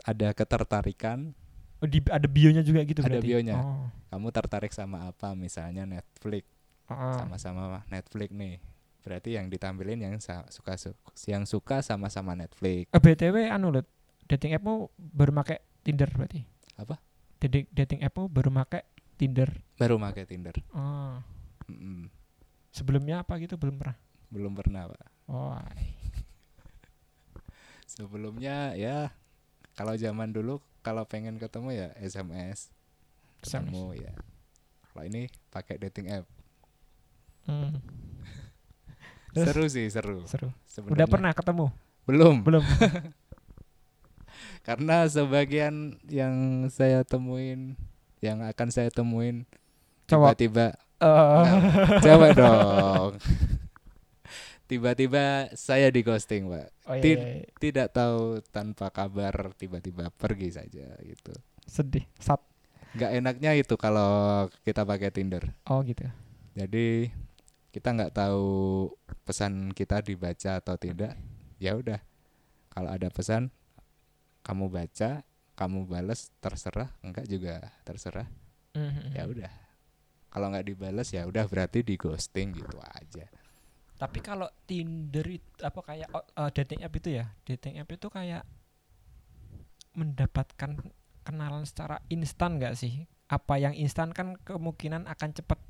Ada 0.00 0.30
ketertarikan 0.32 1.34
oh, 1.78 1.86
di, 1.86 1.98
ada 2.04 2.24
bionya 2.24 2.62
juga 2.62 2.82
gitu 2.82 3.00
Ada 3.00 3.18
berarti 3.18 3.26
bionya. 3.26 3.54
oh. 3.56 3.86
kamu 4.08 4.28
tertarik 4.30 4.70
sama 4.70 5.06
apa 5.06 5.32
misalnya 5.32 5.84
Netflix 5.84 6.46
sama-sama 6.88 7.84
Netflix 7.86 8.30
nih 8.30 8.56
berarti 8.98 9.34
yang 9.34 9.46
ditampilin 9.46 9.98
yang 10.00 10.14
suka 10.48 10.76
su- 10.76 10.96
yang 11.24 11.44
suka 11.44 11.80
sama-sama 11.80 12.32
Netflix 12.32 12.88
Eh, 12.88 12.98
BTW 12.98 13.48
anu 13.48 13.70
Lut, 13.70 13.86
dating 14.26 14.52
appmu 14.52 14.88
baru 14.96 15.32
make 15.32 15.56
Tinder 15.80 16.08
berarti. 16.10 16.44
Apa? 16.76 17.00
Dating 17.38 17.64
dating 17.70 18.00
appmu 18.02 18.26
baru 18.26 18.50
make 18.50 18.84
Tinder. 19.16 19.48
baru 19.74 19.96
pakai 19.98 20.24
Tinder 20.24 20.52
Oh. 20.70 21.16
Mm-mm. 21.66 22.06
Sebelumnya 22.68 23.20
apa 23.20 23.36
gitu 23.36 23.56
belum 23.56 23.76
pernah. 23.76 23.96
belum 24.28 24.52
pernah 24.52 24.88
pak 24.88 25.08
Oh. 25.26 25.56
Sebelumnya 27.88 28.74
ya 28.74 29.08
kalau 29.72 29.94
zaman 29.94 30.28
dulu 30.28 30.58
kalau 30.80 31.02
pengen 31.02 31.36
ketemu 31.36 31.74
ya 31.74 31.88
SMS 31.96 32.68
ketemu 33.40 33.96
ya 33.96 34.12
kalau 34.88 35.04
ini 35.04 35.28
pakai 35.48 35.80
dating 35.80 36.12
app 36.12 36.24
Hmm. 37.42 37.80
Seru 39.32 39.64
sih 39.66 39.88
seru 39.88 40.20
Seru. 40.28 40.52
sebenarnya. 40.64 40.94
Udah 40.94 41.06
pernah 41.08 41.32
ketemu? 41.32 41.66
belum 42.04 42.44
Belum. 42.44 42.60
karena 44.60 45.04
sebagian 45.04 45.96
yang 46.06 46.66
saya 46.68 47.02
temuin 47.02 47.74
yang 48.20 48.44
akan 48.44 48.68
saya 48.68 48.88
temuin 48.88 49.44
tiba-tiba 50.04 50.76
Eh, 50.98 51.46
cewek 52.02 52.34
dong 52.34 53.14
tiba-tiba 54.68 55.48
saya 55.52 55.88
di 55.88 56.04
ghosting 56.04 56.46
pak 56.46 56.68
oh 56.84 56.94
iya, 56.94 57.02
iya, 57.02 57.28
iya. 57.40 57.46
tidak 57.56 57.88
tahu 57.90 58.44
tanpa 58.48 58.92
kabar 58.92 59.56
tiba-tiba 59.56 60.12
pergi 60.12 60.52
saja 60.52 60.92
gitu 61.00 61.32
Sedih. 61.64 62.04
Sat. 62.16 62.40
nggak 62.92 63.12
enaknya 63.16 63.52
itu 63.54 63.74
kalau 63.74 64.44
kita 64.62 64.84
pakai 64.84 65.08
Tinder 65.08 65.52
Oh 65.64 65.80
gitu. 65.82 66.04
jadi 66.52 67.08
kita 67.68 67.92
nggak 67.92 68.12
tahu 68.12 68.48
pesan 69.22 69.72
kita 69.72 70.00
dibaca 70.00 70.56
atau 70.56 70.76
tidak 70.76 71.16
ya 71.56 71.72
udah 71.72 72.00
kalau 72.68 72.88
ada 72.88 73.08
pesan 73.08 73.52
kamu 74.40 74.68
baca 74.68 75.24
kamu 75.52 75.84
bales 75.84 76.32
terserah 76.38 76.92
enggak 77.00 77.24
juga 77.24 77.72
terserah 77.82 78.28
Mhm. 78.72 79.16
ya 79.16 79.24
udah 79.26 79.52
kalau 80.28 80.48
nggak 80.48 80.66
dibales 80.66 81.08
ya 81.08 81.24
udah 81.24 81.44
berarti 81.44 81.80
di 81.82 81.96
ghosting 81.96 82.52
gitu 82.52 82.76
aja 82.78 83.26
Tapi 83.98 84.18
kalau 84.22 84.46
Tinder 84.64 85.26
itu 85.26 85.48
apa 85.60 85.80
kayak 85.82 86.08
eh, 86.14 86.50
dating 86.54 86.80
app 86.86 86.94
itu 86.94 87.08
ya? 87.18 87.24
Dating 87.44 87.82
app 87.82 87.90
itu 87.90 88.06
kayak 88.06 88.46
mendapatkan 89.98 90.78
kenalan 91.26 91.64
secara 91.66 92.00
instan 92.08 92.62
gak 92.62 92.78
sih? 92.78 93.04
apa 93.28 93.60
yang 93.60 93.76
instan 93.76 94.08
kan 94.16 94.40
kemungkinan 94.40 95.04
akan 95.04 95.30
cepat 95.36 95.60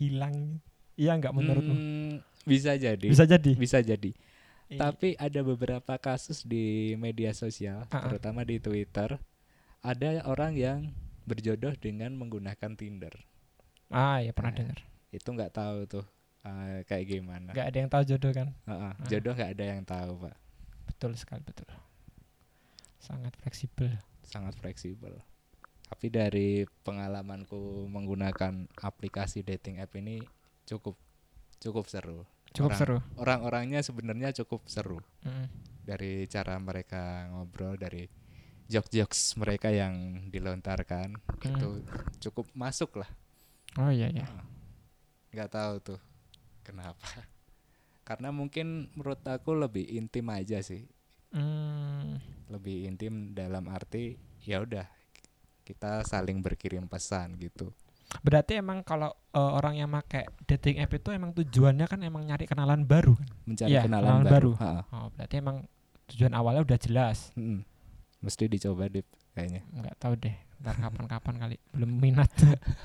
hilang. 0.00 0.64
Iya 0.96 1.12
nggak 1.20 1.34
menurutmu? 1.36 1.76
Hmm, 1.76 2.24
bisa 2.48 2.72
jadi. 2.72 3.04
Bisa 3.04 3.28
jadi. 3.28 3.52
Bisa 3.52 3.78
jadi. 3.84 4.16
I- 4.72 4.80
Tapi 4.80 5.12
ada 5.20 5.44
beberapa 5.44 6.00
kasus 6.00 6.40
di 6.40 6.96
media 6.96 7.36
sosial, 7.36 7.84
Ah, 7.92 8.00
ah. 8.00 8.02
terutama 8.08 8.48
di 8.48 8.56
Twitter, 8.56 9.20
ada 9.84 10.24
orang 10.24 10.56
yang 10.56 10.88
berjodoh 11.28 11.76
dengan 11.76 12.16
menggunakan 12.16 12.72
Tinder. 12.80 13.12
ah 13.92 14.24
ya 14.24 14.32
pernah 14.32 14.56
Nah, 14.56 14.58
dengar. 14.58 14.78
Itu 15.12 15.28
nggak 15.36 15.52
tahu 15.52 15.78
tuh 15.84 16.04
eh, 16.46 16.80
kayak 16.84 17.04
gimana. 17.08 17.50
Nggak 17.50 17.66
ada 17.66 17.78
yang 17.78 17.90
tahu 17.90 18.02
jodoh 18.06 18.30
kan? 18.30 18.48
Heeh, 18.64 18.92
Ah. 18.92 19.06
jodoh 19.06 19.32
nggak 19.34 19.50
ada 19.52 19.64
yang 19.66 19.82
tahu, 19.82 20.12
Pak. 20.22 20.36
Betul 20.86 21.12
sekali 21.14 21.42
betul. 21.42 21.66
Sangat 22.98 23.34
fleksibel. 23.36 23.90
Sangat 24.22 24.54
fleksibel. 24.54 25.14
Tapi 25.86 26.06
dari 26.08 26.48
pengalamanku 26.82 27.86
menggunakan 27.86 28.66
aplikasi 28.76 29.42
dating 29.42 29.78
app 29.78 29.94
ini 29.94 30.18
cukup 30.64 30.98
cukup 31.58 31.86
seru. 31.86 32.26
Cukup 32.50 32.72
Orang- 32.72 32.80
seru. 32.80 32.98
Orang-orangnya 33.16 33.80
sebenarnya 33.80 34.30
cukup 34.34 34.66
seru. 34.66 35.02
Mm. 35.22 35.46
dari 35.86 36.26
cara 36.26 36.58
mereka 36.58 37.30
ngobrol 37.30 37.78
dari 37.78 38.10
jokes-jokes 38.66 39.38
mereka 39.38 39.70
yang 39.70 40.26
dilontarkan 40.26 41.14
Hmm. 41.14 41.38
itu 41.46 41.70
cukup 42.18 42.50
masuk 42.52 42.98
lah 42.98 43.06
Oh 43.78 43.94
iya 43.94 44.10
ya. 44.10 44.26
nggak 45.30 45.46
tahu 45.46 45.74
tuh 45.78 46.00
kenapa 46.66 47.06
karena 48.02 48.28
mungkin 48.28 48.66
menurut 48.92 49.22
aku 49.22 49.54
lebih 49.54 49.86
intim 49.88 50.26
aja 50.28 50.58
sih 50.60 50.82
Hmm. 51.26 52.16
lebih 52.46 52.86
intim 52.86 53.12
dalam 53.30 53.66
arti 53.66 54.14
ya 54.40 54.58
udah 54.58 54.86
kita 55.62 56.00
saling 56.02 56.38
berkirim 56.38 56.86
pesan 56.86 57.36
gitu 57.36 57.70
Berarti 58.22 58.54
emang 58.54 58.80
kalau 58.80 59.10
eh, 59.28 59.50
orang 59.52 59.76
yang 59.76 59.90
pakai 59.90 60.24
dating 60.44 60.78
app 60.78 60.94
itu 60.94 61.10
emang 61.10 61.34
tujuannya 61.34 61.84
kan 61.84 61.98
emang 62.00 62.22
nyari 62.22 62.46
kenalan 62.46 62.86
baru 62.86 63.12
kan? 63.12 63.28
mencari 63.44 63.68
Iya, 63.68 63.82
kenalan 63.82 64.22
kenalan 64.22 64.24
baru, 64.24 64.52
baru. 64.54 64.86
Oh, 64.88 65.06
berarti 65.10 65.34
emang 65.36 65.56
tujuan 66.06 66.32
awalnya 66.32 66.62
udah 66.62 66.78
jelas. 66.78 67.34
Mm-mm. 67.34 67.66
mesti 68.16 68.46
dicoba 68.46 68.86
dip 68.86 69.04
kayaknya 69.32 69.66
Nggak 69.68 69.94
tahu 69.98 70.14
deh. 70.16 70.32
Ntar 70.56 70.74
kapan-kapan 70.78 71.34
kali. 71.36 71.56
Belum 71.68 71.90
minat. 71.92 72.30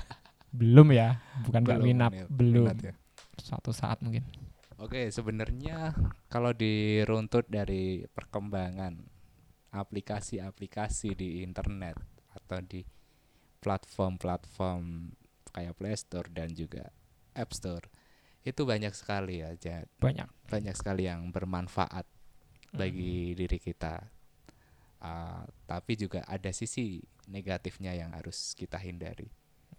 belum 0.60 0.88
ya. 0.90 1.22
Bukan 1.40 1.60
nggak 1.62 1.78
Belum 1.78 1.88
minat. 1.88 2.10
minat- 2.12 2.28
Belum. 2.28 2.66
minat 2.66 2.78
ya. 2.82 2.92
Suatu 3.38 3.72
saat 3.72 4.00
mungkin. 4.04 4.24
Oke, 4.80 5.08
sebenarnya 5.08 5.94
kalau 6.26 6.50
diruntut 6.50 7.46
dari 7.46 8.02
perkembangan 8.08 8.98
aplikasi-aplikasi 9.72 11.14
di 11.14 11.28
internet 11.40 11.96
atau 12.34 12.58
di 12.60 12.82
platform-platform 13.62 15.12
kayak 15.52 15.76
Play 15.76 15.96
Store 15.96 16.28
dan 16.28 16.50
juga 16.52 16.90
App 17.32 17.52
Store 17.54 17.86
itu 18.42 18.66
banyak 18.66 18.90
sekali 18.90 19.38
ya, 19.38 19.54
Banyak. 20.02 20.50
banyak 20.50 20.74
sekali 20.74 21.06
yang 21.06 21.30
bermanfaat 21.30 22.04
Hmm. 22.72 22.80
bagi 22.80 23.36
diri 23.36 23.60
kita. 23.60 24.00
Ah, 24.98 25.44
tapi 25.68 25.92
juga 25.94 26.24
ada 26.24 26.48
sisi 26.50 26.98
negatifnya 27.28 27.92
yang 27.92 28.16
harus 28.16 28.56
kita 28.56 28.80
hindari. 28.80 29.28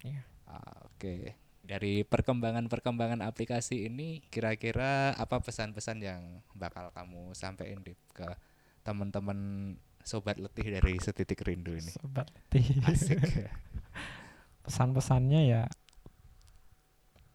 Iya. 0.06 0.22
Ah, 0.46 0.88
Oke, 0.88 1.34
dari 1.64 2.04
perkembangan-perkembangan 2.04 3.24
aplikasi 3.24 3.88
ini, 3.88 4.20
kira-kira 4.28 5.16
apa 5.16 5.40
pesan-pesan 5.40 5.98
yang 6.04 6.22
bakal 6.52 6.92
kamu 6.92 7.32
sampaikan 7.32 7.80
Dip, 7.80 7.98
ke 8.12 8.28
teman-teman 8.84 9.72
sobat 10.04 10.36
letih 10.36 10.68
dari 10.68 11.00
setitik 11.00 11.40
rindu 11.48 11.72
ini? 11.72 11.88
Sobat 11.88 12.28
letih. 12.28 12.84
Asik. 12.84 13.24
Pesan-pesannya 14.68 15.42
ya 15.48 15.64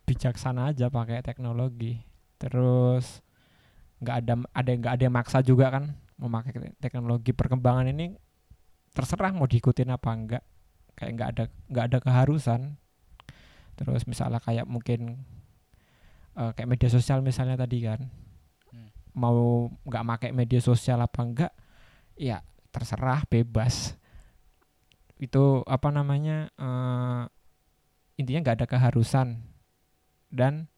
bijaksana 0.05 0.77
aja 0.77 0.93
pakai 0.93 1.25
teknologi. 1.25 2.05
Terus 2.37 3.25
nggak 4.05 4.17
ada 4.23 4.35
ada 4.55 4.71
nggak 4.77 4.93
ada 4.95 5.03
yang 5.09 5.17
maksa 5.17 5.43
juga 5.43 5.73
kan 5.75 5.97
memakai 6.21 6.55
te- 6.55 6.77
teknologi 6.79 7.35
perkembangan 7.35 7.91
ini 7.91 8.15
terserah 8.95 9.35
mau 9.35 9.51
diikutin 9.51 9.91
apa 9.91 10.11
enggak 10.15 10.45
kayak 10.95 11.11
nggak 11.19 11.29
ada 11.35 11.45
nggak 11.67 11.85
ada 11.91 11.99
keharusan 11.99 12.79
terus 13.79 14.03
misalnya 14.05 14.43
kayak 14.43 14.67
mungkin 14.67 15.23
eh, 16.35 16.51
kayak 16.53 16.67
media 16.69 16.91
sosial 16.91 17.23
misalnya 17.23 17.55
tadi 17.55 17.79
kan 17.81 18.03
Hmm. 18.69 18.93
mau 19.17 19.71
nggak 19.87 20.05
pakai 20.05 20.31
media 20.37 20.61
sosial 20.61 21.01
apa 21.01 21.21
enggak 21.25 21.53
ya 22.15 22.45
terserah 22.69 23.25
bebas 23.25 23.97
itu 25.17 25.65
apa 25.65 25.89
namanya 25.89 26.53
eh, 26.53 27.23
intinya 28.15 28.41
nggak 28.45 28.57
ada 28.61 28.69
keharusan 28.69 29.41
dan 30.29 30.69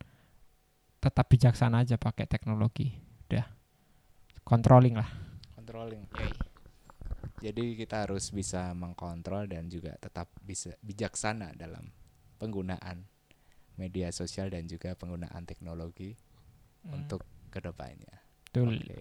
tetap 1.01 1.27
bijaksana 1.27 1.83
aja 1.83 1.99
pakai 1.99 2.29
teknologi 2.29 2.95
udah 3.27 3.49
controlling 4.47 4.95
lah 4.95 5.11
Controlling. 5.57 6.03
yay. 6.15 6.33
Jadi 7.41 7.73
kita 7.75 8.05
harus 8.05 8.29
bisa 8.31 8.71
mengkontrol 8.77 9.49
dan 9.49 9.67
juga 9.67 9.97
tetap 9.97 10.29
bisa 10.45 10.77
bijaksana 10.79 11.57
dalam 11.57 11.89
penggunaan 12.41 13.05
media 13.77 14.09
sosial 14.11 14.49
dan 14.49 14.65
juga 14.65 14.97
penggunaan 14.97 15.45
teknologi 15.45 16.17
untuk 16.89 17.21
ke 17.53 17.61
depannya. 17.61 18.25
Betul. 18.51 18.83
Oke, 18.83 18.99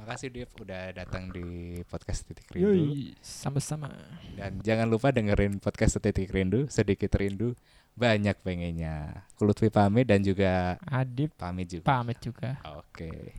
makasih 0.00 0.28
Dev 0.34 0.50
udah 0.58 0.90
datang 0.90 1.30
di 1.30 1.78
podcast 1.86 2.26
Titik 2.26 2.50
Rindu 2.50 2.74
Yoi, 2.74 3.14
sama-sama 3.22 3.92
dan 4.34 4.58
jangan 4.66 4.90
lupa 4.90 5.14
dengerin 5.14 5.62
podcast 5.62 6.02
Titik 6.02 6.32
Rindu 6.32 6.66
sedikit 6.66 7.14
rindu 7.14 7.54
banyak 7.94 8.34
pengennya. 8.42 9.28
Kulutvi 9.38 9.70
pamit 9.70 10.10
dan 10.10 10.26
juga 10.26 10.74
Adip 10.82 11.38
pamit 11.38 11.70
juga. 11.70 11.86
pamit 11.86 12.18
juga 12.18 12.58
Oke, 12.82 13.38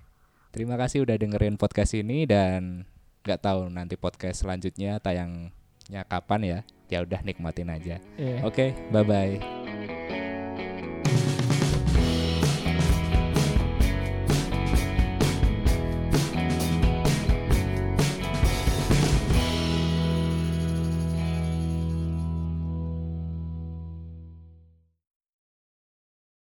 terima 0.56 0.80
kasih 0.80 1.04
udah 1.04 1.20
dengerin 1.20 1.60
podcast 1.60 2.00
ini 2.00 2.24
dan 2.24 2.88
nggak 3.28 3.42
tahu 3.44 3.68
nanti 3.68 4.00
podcast 4.00 4.48
selanjutnya 4.48 5.04
tayangnya 5.04 5.52
kapan 6.08 6.42
ya. 6.44 6.60
Ya 6.92 7.04
udah 7.04 7.24
nikmatin 7.24 7.72
aja. 7.72 8.00
Eh. 8.20 8.40
Oke, 8.44 8.76
bye 8.92 9.04
bye. 9.04 9.61